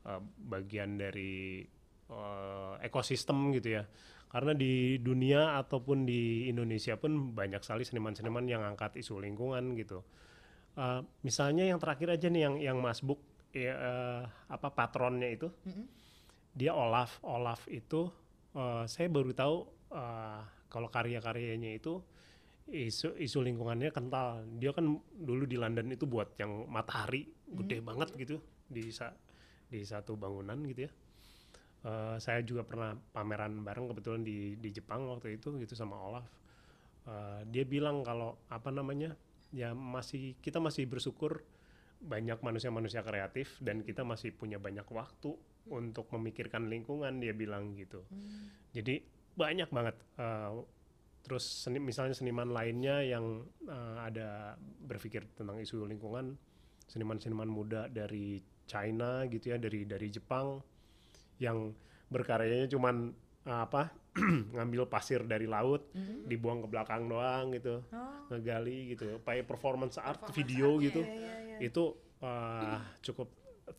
[0.07, 1.66] eh, bagian dari
[2.09, 3.85] eh, ekosistem gitu ya.
[4.33, 10.01] Karena di dunia ataupun di Indonesia pun banyak sekali seniman-seniman yang angkat isu lingkungan gitu.
[10.79, 13.20] Eh, misalnya yang terakhir aja nih yang yang Mas Buk
[13.53, 15.53] ya, eh, apa patronnya itu
[16.57, 18.09] dia Olaf Olaf itu
[18.57, 19.57] eh, saya baru tahu
[19.92, 20.40] eh,
[20.72, 22.00] kalau karya-karyanya itu
[22.72, 24.44] isu isu lingkungannya kental.
[24.61, 29.14] Dia kan dulu di London itu buat yang matahari gede banget gitu di sa-
[29.68, 30.92] di satu bangunan gitu ya.
[31.83, 36.26] Eh, saya juga pernah pameran bareng kebetulan di di Jepang waktu itu gitu sama Olaf.
[37.07, 39.14] Eh, dia bilang kalau apa namanya
[39.52, 41.42] ya masih kita masih bersyukur
[42.02, 45.35] banyak manusia-manusia kreatif dan kita masih punya banyak waktu
[45.70, 48.02] untuk memikirkan lingkungan dia bilang gitu.
[48.74, 49.02] Jadi
[49.35, 49.97] banyak banget.
[50.18, 50.51] Eh,
[51.23, 56.35] terus seni, misalnya seniman lainnya yang eh, ada berpikir tentang isu lingkungan
[56.90, 60.61] seniman-seniman muda dari China gitu ya dari dari Jepang
[61.40, 61.73] yang
[62.12, 63.14] berkaryanya cuman
[63.49, 63.95] eh, apa
[64.57, 65.88] ngambil pasir dari laut
[66.29, 67.81] dibuang ke belakang doang gitu
[68.29, 69.16] ngegali gitu.
[69.25, 71.01] Pakai performance art video gitu.
[71.62, 71.85] itu
[72.21, 73.31] eh, cukup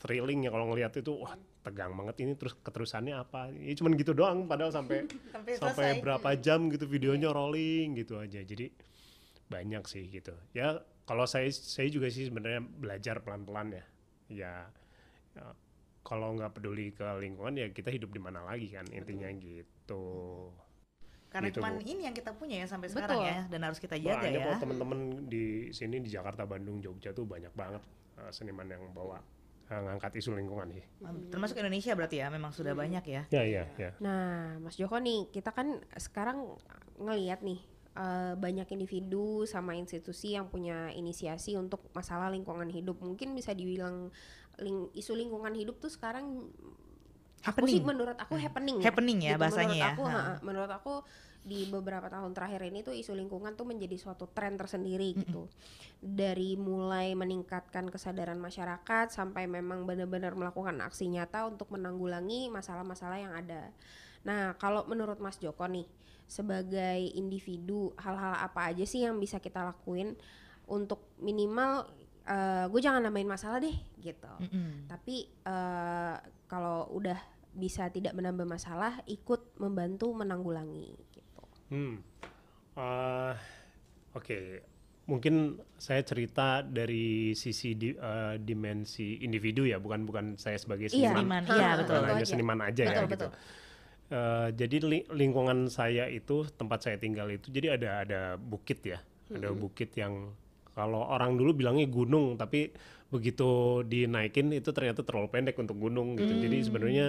[0.02, 1.13] thrilling ya kalau ngelihat itu.
[1.22, 3.49] Wah tegang banget ini terus keterusannya apa?
[3.49, 5.08] Ini cuman gitu doang padahal sampai
[5.63, 8.43] Sampai berapa jam gitu videonya rolling gitu aja.
[8.43, 8.69] Jadi
[9.47, 10.36] banyak sih gitu.
[10.52, 13.86] Ya kalau saya saya juga sih sebenarnya belajar pelan-pelan ya.
[14.28, 14.54] Ya
[15.34, 15.45] ya,
[16.04, 20.52] kalau nggak peduli ke lingkungan ya kita hidup di mana lagi kan intinya gitu.
[21.34, 21.89] Karena Gitu, cuman Bu.
[21.89, 23.34] ini yang kita punya ya sampai sekarang Betul.
[23.34, 24.56] ya dan harus kita jaga Banyak ya.
[24.62, 27.82] teman-teman di sini di Jakarta, Bandung, Jogja tuh banyak banget
[28.21, 29.17] uh, seniman yang bawa
[29.69, 30.84] ngangkat isu lingkungan sih.
[31.30, 33.21] Termasuk Indonesia berarti ya, memang sudah banyak ya.
[33.30, 33.91] Ya ya ya.
[33.97, 36.60] Nah, Mas Joko nih, kita kan sekarang
[36.97, 42.97] ngelihat nih eh, banyak individu sama institusi yang punya inisiasi untuk masalah lingkungan hidup.
[42.99, 44.10] Mungkin bisa dibilang
[44.58, 46.49] ling- isu lingkungan hidup tuh sekarang
[47.43, 47.84] aku sih Happening.
[47.86, 48.78] menurut aku happening.
[48.80, 49.89] Happening ya bahasanya menurut ya.
[49.93, 50.13] Aku, Ha.
[50.17, 50.93] ha, menurut aku
[51.44, 55.52] di beberapa tahun terakhir ini tuh isu lingkungan tuh menjadi suatu tren tersendiri gitu.
[56.00, 63.36] Dari mulai meningkatkan kesadaran masyarakat sampai memang benar-benar melakukan aksi nyata untuk menanggulangi masalah-masalah yang
[63.36, 63.76] ada.
[64.24, 65.84] Nah, kalau menurut Mas Joko nih,
[66.24, 70.16] sebagai individu, hal-hal apa aja sih yang bisa kita lakuin
[70.64, 71.84] untuk minimal
[72.72, 74.32] gue jangan nambahin masalah deh gitu.
[74.48, 74.88] Mm-mm.
[74.88, 76.16] Tapi eh,
[76.48, 77.20] kalau udah
[77.54, 80.96] bisa tidak menambah masalah, ikut membantu menanggulangi.
[81.69, 82.02] Hmm.
[82.73, 83.34] Uh,
[84.13, 84.62] Oke,
[85.06, 91.17] mungkin saya cerita dari sisi di- uh, dimensi individu ya, bukan bukan saya sebagai Iya.
[91.17, 91.41] seniman.
[91.41, 91.95] Seniman, iya, betul.
[91.97, 92.30] Bukan hanya aja.
[92.30, 93.28] seniman aja ya Betul, gitu.
[93.28, 93.32] betul.
[94.13, 99.02] Uh, jadi li- lingkungan saya itu tempat saya tinggal itu jadi ada ada bukit ya,
[99.34, 100.30] ada bukit yang
[100.73, 102.69] kalau orang dulu bilangnya gunung, tapi
[103.13, 103.49] begitu
[103.86, 106.34] dinaikin itu ternyata terlalu pendek untuk gunung gitu.
[106.34, 106.65] Jadi Hmm.
[106.65, 107.06] sebenarnya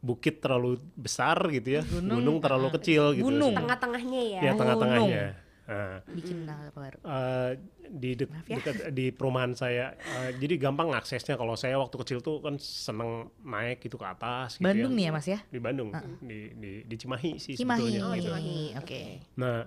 [0.00, 3.28] bukit terlalu besar gitu ya, Gunung, gunung, terlalu kecil gitu.
[3.28, 3.52] Gunung.
[3.52, 4.40] Tengah-tengahnya ya.
[4.42, 5.24] Ya tengah-tengahnya.
[5.62, 6.98] Nah, Bikin baru?
[7.00, 7.50] eh,
[7.86, 8.56] di Maaf ya.
[8.58, 11.38] dekat di perumahan saya, eh, jadi gampang aksesnya.
[11.38, 14.58] Kalau saya waktu kecil tuh kan seneng naik gitu ke atas.
[14.58, 14.98] Gitu Bandung ya.
[14.98, 15.38] nih ya Mas ya?
[15.46, 17.78] Di Bandung, di, di di Cimahi sih Cimahi.
[17.78, 18.00] sebetulnya.
[18.02, 18.26] Oh, gitu.
[18.26, 18.60] Cimahi.
[18.82, 19.00] Oke.
[19.38, 19.58] Nah,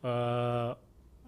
[0.00, 0.70] eh,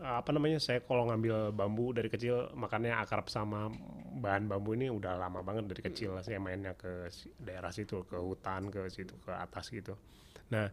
[0.03, 0.59] apa namanya?
[0.59, 3.71] Saya kalau ngambil bambu dari kecil, makanya akrab sama
[4.19, 6.19] bahan bambu ini udah lama banget dari kecil.
[6.21, 7.07] Saya mainnya ke
[7.39, 9.95] daerah situ, ke hutan, ke situ, ke atas gitu.
[10.51, 10.67] Nah,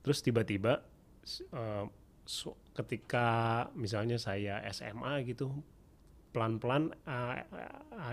[0.00, 0.80] terus tiba-tiba
[1.20, 1.84] s- eh,
[2.22, 3.26] so- ketika
[3.74, 5.50] misalnya saya SMA gitu,
[6.30, 7.42] pelan-pelan eh,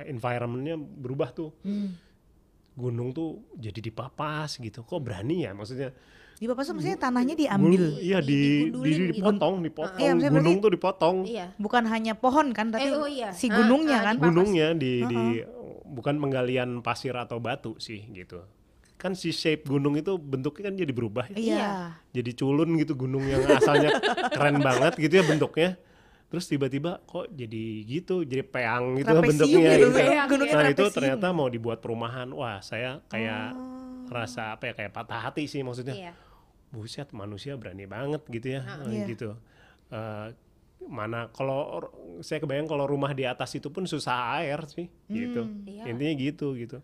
[0.10, 1.52] environmentnya berubah tuh.
[1.62, 1.94] Hmm.
[2.74, 4.82] Gunung tuh jadi dipapas gitu.
[4.82, 5.54] Kok berani ya?
[5.54, 5.94] Maksudnya
[6.34, 7.84] Di Bapak tuh maksudnya tanahnya diambil.
[7.98, 9.22] Iya Di- di, di- gitu.
[9.22, 9.96] dipotong, dipotong.
[9.96, 11.18] Iya, maksudnya gunung berarti- tuh dipotong.
[11.24, 11.46] Iya.
[11.56, 13.30] Bukan hanya pohon kan, tapi Eh, oh iya.
[13.32, 14.14] si Ah, gunungnya ah, kan.
[14.16, 14.28] dipapas.
[14.30, 15.22] Gunungnya di, di
[15.86, 18.44] bukan penggalian pasir atau batu sih gitu.
[18.96, 21.26] Kan si shape gunung itu bentuknya kan jadi berubah.
[21.30, 21.36] ya.
[21.36, 21.70] Iya.
[22.14, 25.70] Jadi culun gitu gunung yang asalnya keren banget gitu ya bentuknya.
[26.28, 29.88] Terus tiba-tiba kok jadi gitu, jadi peang gitu Trapesium bentuknya gitu.
[29.88, 30.00] gitu.
[30.26, 32.26] Gunungnya Nah itu ternyata mau dibuat perumahan.
[32.32, 33.73] Wah saya kayak Oh.
[34.10, 35.96] Rasa apa ya kayak patah hati sih maksudnya.
[35.96, 36.14] Iya.
[36.70, 39.06] buset manusia berani banget gitu ya eh, Iya.
[39.08, 39.30] gitu
[39.94, 40.28] Eh,
[40.84, 41.86] mana kalau
[42.20, 45.70] saya kebayang kalau rumah di atas itu pun susah air sih gitu Hmm.
[45.70, 45.84] Iya.
[45.86, 46.82] intinya gitu gitu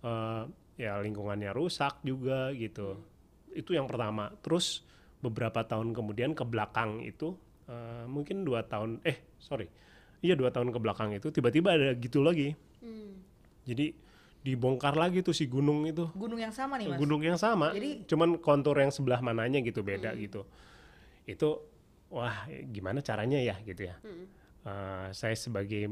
[0.00, 0.42] Eh,
[0.78, 2.96] ya lingkungannya rusak juga gitu
[3.50, 4.80] itu yang pertama terus
[5.18, 9.68] beberapa tahun kemudian ke belakang itu eh, mungkin dua tahun eh sorry
[10.18, 13.20] iya dua tahun ke belakang itu tiba-tiba ada gitu lagi Hmm.
[13.62, 13.92] jadi
[14.48, 16.08] dibongkar lagi tuh si gunung itu.
[16.14, 16.96] Gunung yang sama nih Mas.
[16.96, 17.70] gunung yang sama.
[17.70, 20.48] Jadi- cuman kontur yang sebelah mananya gitu beda gitu.
[21.24, 21.60] Itu
[22.08, 22.32] wah
[22.66, 24.00] gimana caranya ya gitu ya.
[24.60, 25.86] Eh, saya sebagai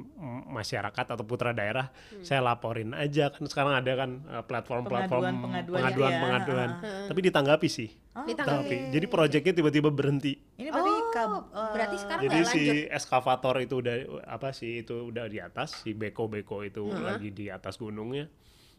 [0.45, 1.89] masyarakat atau putra daerah
[2.21, 3.31] saya laporin aja.
[3.31, 6.21] Kan sekarang ada kan eh, platform-platform Pengaduan-pengaduan pengaduan gitu ya.
[6.21, 6.71] pengaduan.
[7.07, 7.89] Tapi ditanggapi sih.
[8.13, 8.91] Oh, Ditanggapi.
[8.91, 10.37] Jadi proyeknya tiba-tiba berhenti.
[10.57, 12.77] Ini berarti Oh, kab- eh, berarti sekarang jadi si lanjut.
[12.93, 15.81] eskavator itu udah apa sih itu udah di atas.
[15.81, 18.29] Si beko-beko itu lagi di atas gunungnya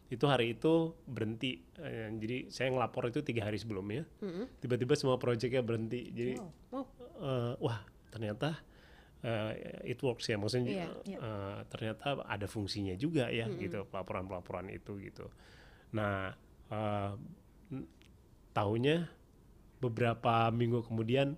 [0.08, 1.60] itu hari itu berhenti.
[1.76, 4.08] Eh, jadi saya ngelapor itu tiga hari sebelumnya.
[4.58, 6.08] Tiba-tiba semua proyeknya berhenti.
[6.10, 6.34] Jadi
[6.72, 6.84] Oh.
[7.20, 8.56] eh, wah ternyata
[9.18, 9.52] eh,
[9.84, 10.38] it works ya.
[10.38, 11.18] Maksudnya Iya.
[11.18, 13.84] eh, ternyata ada fungsinya juga ya gitu.
[13.84, 15.28] Pelaporan-pelaporan itu gitu.
[15.92, 16.32] Nah
[17.68, 17.88] n-
[18.52, 19.10] taunya
[19.78, 21.36] beberapa minggu kemudian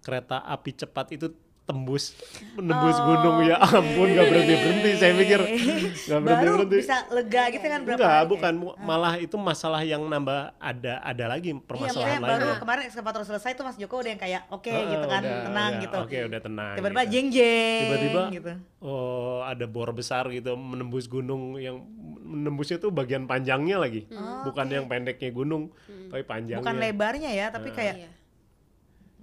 [0.00, 1.32] kereta api cepat itu
[1.66, 2.14] tembus
[2.54, 3.42] menembus gunung.
[3.42, 5.40] Ya ampun nggak berhenti berhenti saya pikir.
[5.42, 8.24] Nggak berhenti baru berhenti bisa lega gitu kan berapa enggak ya?
[8.24, 8.52] bukan.
[8.56, 12.58] mu- malah itu masalah yang nambah ada ada lagi Iya, permasalahan baru lainnya.
[12.58, 15.70] kemarin ekskavator selesai tuh Mas Joko udah yang kayak oke Heeh, gitu kan, udah- tenang
[15.70, 15.96] udah, gitu.
[16.00, 17.12] oke udah tenang Tiba-tiba gitu.
[17.12, 18.52] jeng jeng tiba-tiba gitu.
[18.80, 21.82] oh ada bor besar gitu menembus gunung yang
[22.22, 24.06] menembusnya tuh bagian panjangnya lagi.
[24.42, 25.70] Bukan yang pendeknya gunung
[26.06, 26.58] tapi panjangnya.
[26.58, 28.08] Bukan lebarnya ya, tapi kayak Iya.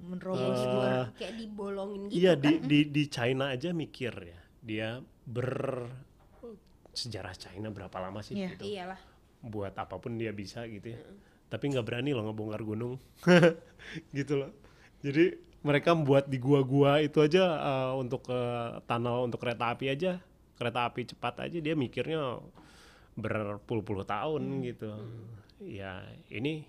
[0.04, 0.92] Menerobos Iya, luar.
[1.08, 2.42] di- kayak dibolongin gitu iya kan.
[2.42, 4.40] di di di China aja mikir ya.
[4.60, 4.90] Dia
[5.24, 5.50] ber
[6.94, 8.50] sejarah China berapa lama sih Iya.
[8.54, 8.64] gitu.
[8.68, 9.02] Iyalah.
[9.44, 11.00] buat apa pun dia bisa gitu ya.
[11.50, 12.96] Tapi nggak berani loh ngebongkar gunung.
[14.16, 14.56] Gitu loh.
[15.00, 18.40] Jadi mereka buat di gua-gua itu aja eh, untuk ke
[18.84, 20.24] tunnel untuk kereta api aja.
[20.56, 21.58] Kereta api cepat aja.
[21.60, 22.40] Dia mikirnya
[23.14, 24.90] berpuluh-puluh tahun gitu.
[25.60, 26.64] Ya ini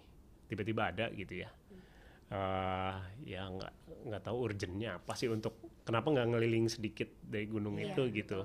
[0.45, 1.49] tiba-tiba ada gitu ya
[2.33, 2.95] eh
[3.27, 3.73] ya nggak
[4.09, 8.41] nggak tahu urgentnya apa sih untuk kenapa nggak ngeliling sedikit dari gunung Iya, itu gitu.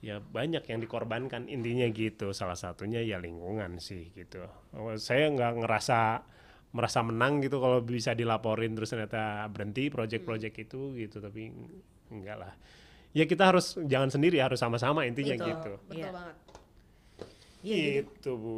[0.00, 2.32] Ya banyak yang dikorbankan intinya gitu.
[2.32, 4.42] Salah satunya ya lingkungan sih gitu.
[4.72, 5.98] Oh, saya nggak ngerasa
[6.70, 10.64] merasa menang gitu kalau bisa dilaporin terus ternyata berhenti project-project Hmm.
[10.64, 11.50] itu gitu tapi
[12.08, 12.52] enggak lah.
[13.10, 15.50] Ya kita harus jangan sendiri harus sama-sama intinya Betul.
[15.50, 15.72] gitu.
[15.84, 16.10] betul Iya.
[16.14, 16.36] banget.
[17.60, 18.56] Iya, jadi, gitu bu.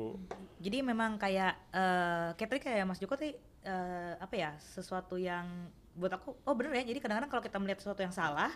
[0.63, 5.47] jadi memang kayak eh kayak tadi kayak Mas Joko tadi eh, apa ya sesuatu yang
[5.93, 8.51] buat aku oh bener ya jadi kadang-kadang kalau kita melihat sesuatu yang salah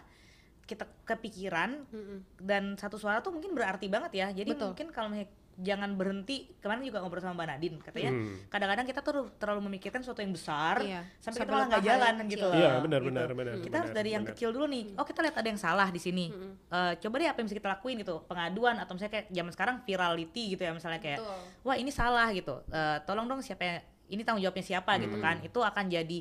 [0.63, 2.19] kita kepikiran Mm-mm.
[2.39, 4.73] dan satu suara tuh mungkin berarti banget ya jadi Betul.
[4.73, 8.37] mungkin kalau misalnya jangan berhenti kemarin juga ngobrol sama Mbak Nadine katanya Hmm.
[8.47, 11.01] kadang-kadang kita tuh terlalu memikirkan sesuatu yang besar Iya.
[11.17, 13.09] sampai Sampai kita malah nggak jalan yang gitu loh Iya, benar, gitu.
[13.09, 14.37] benar, benar, kita harus benar, dari yang benar.
[14.37, 16.53] kecil dulu nih oh kita lihat ada yang salah di sini Mm-mm.
[16.69, 19.77] Eh, coba deh apa yang bisa kita lakuin gitu pengaduan atau misalnya kayak zaman sekarang
[19.81, 21.41] virality gitu ya misalnya kayak Betul.
[21.63, 23.79] wah ini salah gitu Eh, tolong dong siapa yang
[24.13, 25.41] ini tanggung jawabnya siapa gitu kan.
[25.43, 26.19] Itu akan jadi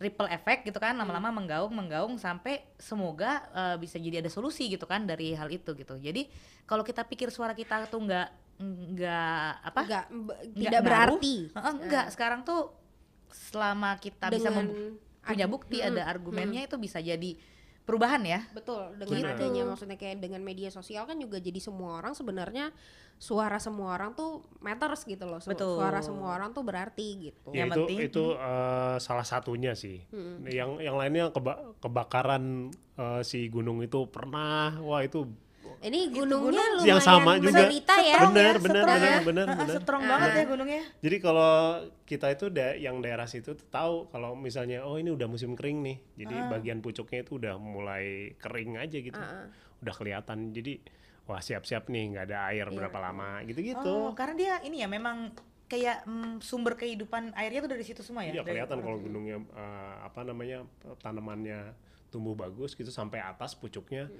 [0.00, 4.88] ripple effect gitu kan lama-lama menggaung menggaung sampai semoga eh, bisa jadi ada solusi gitu
[4.88, 5.94] kan dari hal itu gitu.
[6.00, 6.24] Jadi
[6.64, 8.28] kalau kita pikir suara kita tuh nggak
[8.60, 9.80] nggak apa?
[9.84, 11.34] Nggak, nggak tidak ngaruh, berarti.
[11.52, 12.60] Heeh, enggak sekarang tuh
[13.30, 17.36] selama kita bisa Dengan mem- punya bukti Mm-mm, ada argumennya itu bisa jadi
[17.90, 19.34] perubahan ya Betul, dengan Benar.
[19.34, 22.70] adanya maksudnya kayak dengan media sosial kan juga jadi semua orang sebenarnya
[23.18, 25.36] suara semua orang tuh matters gitu loh.
[25.42, 25.76] Betul.
[25.76, 27.52] Suara semua orang tuh berarti gitu.
[27.52, 30.00] Ya Yang itu penting- itu eh, salah satunya sih.
[30.46, 35.28] Yang yang lainnya keba- kebakaran eh, si gunung itu pernah, wah itu
[35.80, 37.56] Ini gunungnya gunung lumayan yang sama juga.
[37.56, 38.14] menderita ya.
[38.14, 39.20] Strong Benar, ya, benar, benar, ya.
[39.22, 39.76] benar, benar.
[39.78, 40.08] strong Ah.
[40.10, 41.52] banget ya gunungnya Jadi kalau
[42.02, 45.96] kita itu da- yang daerah situ tahu kalau misalnya oh ini udah musim kering nih.
[46.16, 46.48] Jadi Ah.
[46.50, 48.04] bagian pucuknya itu udah mulai
[48.36, 49.16] kering aja gitu.
[49.16, 49.46] Ah, ah.
[49.78, 50.50] Udah kelihatan.
[50.50, 50.80] Jadi
[51.22, 52.74] wah siap-siap nih nggak ada air Iya.
[52.74, 53.86] berapa lama gitu-gitu.
[53.86, 55.30] oh karena dia ini ya memang
[55.64, 59.94] kayak mm, sumber kehidupan airnya tuh dari situ semua ya Iya kelihatan kalau gunungnya eh,
[60.02, 60.66] apa namanya
[60.98, 61.70] tanamannya
[62.10, 64.10] tumbuh bagus gitu sampai atas pucuknya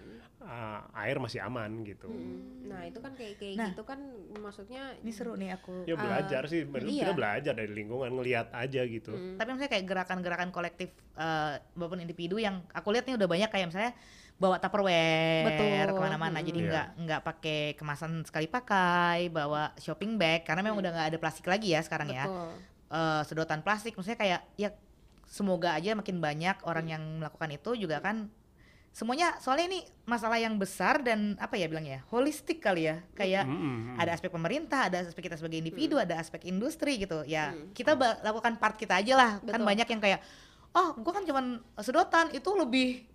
[0.40, 2.06] eh, air masih aman gitu.
[2.06, 2.64] Hmm.
[2.64, 3.68] Nah itu kan kayak kayak Nah.
[3.68, 3.98] gitu kan
[4.32, 7.04] maksudnya ini seru nih aku Ya belajar sih, iya.
[7.04, 9.12] kita belajar dari lingkungan ngelihat aja gitu.
[9.36, 13.66] tapi misalnya kayak gerakan-gerakan kolektif eh maupun individu yang aku lihat nih udah banyak kayak
[13.66, 13.92] misalnya
[14.36, 15.92] bawa tupperware Betul.
[15.92, 16.66] ke mana-mana jadi Iya.
[16.66, 21.44] nggak nggak pakai kemasan sekali pakai bawa shopping bag karena memang udah nggak ada plastik
[21.44, 22.48] lagi ya sekarang ya betul.
[22.90, 24.70] eh, sedotan plastik maksudnya kayak ya
[25.30, 28.26] semoga aja makin banyak orang yang melakukan itu juga kan
[28.90, 33.94] semuanya soalnya ini masalah yang besar dan apa ya bilangnya holistik kali ya kayak Mm-mm.
[33.94, 36.02] ada aspek pemerintah ada aspek kita sebagai individu Hmm.
[36.02, 39.68] ada aspek industri gitu ya kita ba- lakukan part kita aja lah kan Betul.
[39.70, 40.20] banyak yang kayak
[40.74, 41.44] oh gua kan cuman
[41.78, 43.06] sedotan itu lebih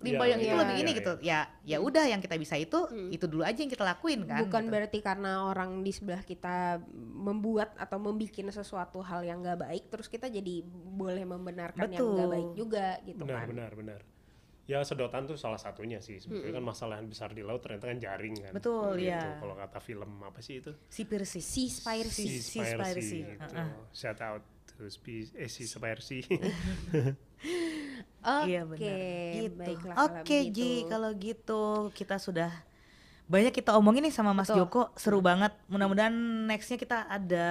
[0.00, 2.54] limbah Iya, yang itu iya, lebih ini iya, gitu ya ya udah yang kita bisa
[2.54, 3.08] itu Hmm.
[3.08, 4.72] itu dulu aja yang kita lakuin kan Bukan gitu.
[4.72, 10.06] berarti karena orang di sebelah kita membuat atau membuat sesuatu hal yang nggak baik, terus
[10.06, 12.34] kita jadi boleh membenarkan yang nggak Betul.
[12.34, 13.48] baik juga gitu benar kan.
[13.48, 14.00] benar benar
[14.64, 17.98] ya sedotan tuh salah satunya sih sebetulnya kan masalah yang besar di laut ternyata kan
[17.98, 19.08] jaring kan Betul, Gitu.
[19.08, 19.36] iya.
[19.36, 22.40] kalau kata film apa sih itu si Persis Seaspiracy.
[22.40, 23.68] Sea- Seaspiracy, gitu heeh.
[23.92, 24.90] shout out to eh
[25.46, 26.24] si Seaspiracy
[28.24, 28.80] Oke, Iya benar.
[29.36, 29.56] Gitu.
[29.60, 30.56] baiklah kalau Oke begitu.
[30.56, 32.50] Ji, kalau gitu kita sudah
[33.24, 34.64] banyak kita omongin nih sama Mas Betul.
[34.64, 35.52] Joko, seru banget.
[35.68, 36.12] Mudah-mudahan
[36.48, 37.46] nextnya kita ada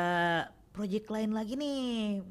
[0.73, 2.21] project lain lagi nih.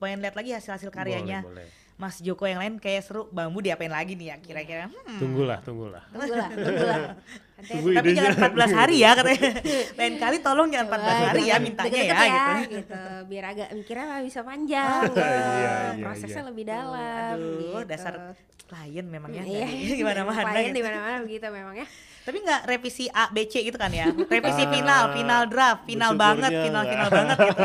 [0.00, 1.68] Pengen lihat lagi hasil-hasil karyanya boleh, boleh.
[2.00, 3.28] Mas Joko yang lain kayak seru.
[3.28, 4.88] Bambu diapain lagi nih ya kira-kira?
[4.88, 5.20] Hmm.
[5.20, 6.98] tunggulah tunggulah Tunggulah, tunggulah.
[7.60, 8.22] Tapi idenya.
[8.32, 9.50] jangan 14 hari ya katanya.
[9.98, 12.74] Lain kali tolong jangan 14 Coba hari ya mintanya deket-deket ya, gitu.
[12.80, 13.00] gitu.
[13.28, 15.02] Biar agak mikirnya bisa panjang.
[15.06, 15.20] gitu.
[15.20, 16.48] Iya, iya, Prosesnya iya.
[16.48, 17.36] lebih dalam.
[17.36, 17.78] Aduh, gitu.
[17.84, 18.14] dasar
[18.70, 19.42] klien memang ya.
[19.42, 19.66] Iya,
[19.98, 20.48] di mana-mana.
[20.48, 20.78] Klien gitu.
[20.78, 21.86] di mana-mana begitu memang ya.
[22.20, 24.06] Tapi nggak revisi A, B, C gitu kan ya?
[24.34, 27.64] Revisi Ah, final, final draft, final banget, final final banget gitu.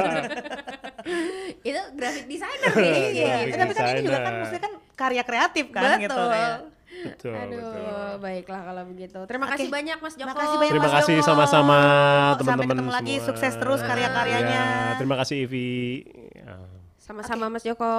[1.62, 3.02] Itu graphic designer nih.
[3.14, 6.04] Iya, tapi kan ini juga kan maksudnya kan karya kreatif kan Betul.
[6.08, 6.56] gitu kayak.
[7.04, 9.20] Betul Aduh, betul baiklah kalau begitu.
[9.26, 9.54] Terima Oke.
[9.54, 10.30] kasih banyak Mas Joko.
[10.32, 11.28] Makasih banyak Terima Mas kasih Joko.
[11.28, 13.28] sama-sama Sampai teman-teman ketemu lagi, semua.
[13.28, 14.64] sukses terus karya-karyanya.
[14.64, 15.76] Ya, terima kasih Ivi.
[16.34, 16.56] Ya.
[16.98, 17.96] Sama-sama Mas Joko.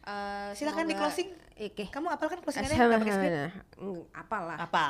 [0.00, 1.28] Eh, Silakan di semoga- closing.
[1.60, 1.84] Oke.
[1.92, 2.72] Kamu apal kan closingannya?
[2.72, 3.32] Nggak pakai skrip?
[3.76, 4.56] sama- apalah.
[4.56, 4.84] Apa?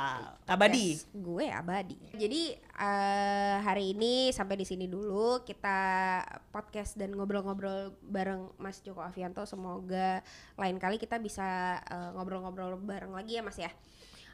[0.47, 0.95] Abadi.
[0.95, 1.99] Yes, gue abadi.
[2.15, 5.79] Jadi eh, hari ini sampai di sini dulu kita
[6.55, 9.43] podcast dan ngobrol-ngobrol bareng Mas Joko Avianto.
[9.43, 10.23] Semoga
[10.55, 13.71] lain kali kita bisa eh, ngobrol-ngobrol bareng lagi ya Mas ya.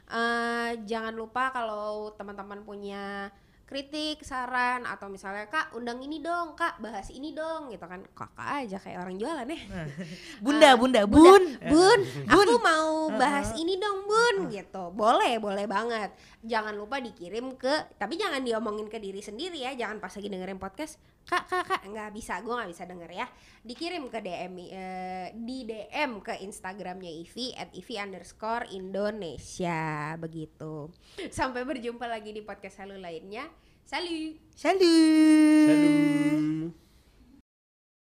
[0.08, 3.34] Eh, jangan lupa kalau teman-teman punya
[3.68, 8.64] kritik, saran atau misalnya kak undang ini dong, kak bahas ini dong gitu kan kakak
[8.64, 9.60] aja kayak orang jualan ya.
[10.44, 12.00] Bunda, Ah, bunda, Bun, bun.
[12.00, 14.88] bun, aku mau bahas ini dong, bun, gitu.
[14.90, 16.10] Boleh, boleh banget.
[16.40, 19.76] Jangan lupa dikirim ke, tapi jangan diomongin ke diri sendiri ya.
[19.76, 20.96] Jangan pas lagi dengerin podcast,
[21.28, 21.80] kak kak kak.
[21.84, 22.40] Nggak bisa.
[22.40, 23.26] Gue nggak bisa denger ya.
[23.60, 30.16] Dikirim ke DM eh, di DM ke Instagramnya Ivi at Ivi underscore Indonesia.
[30.16, 30.88] Begitu.
[31.28, 33.44] Sampai berjumpa lagi di podcast halu lainnya.
[33.84, 34.40] Salut.
[34.56, 35.68] Salut.
[35.68, 36.87] Salut.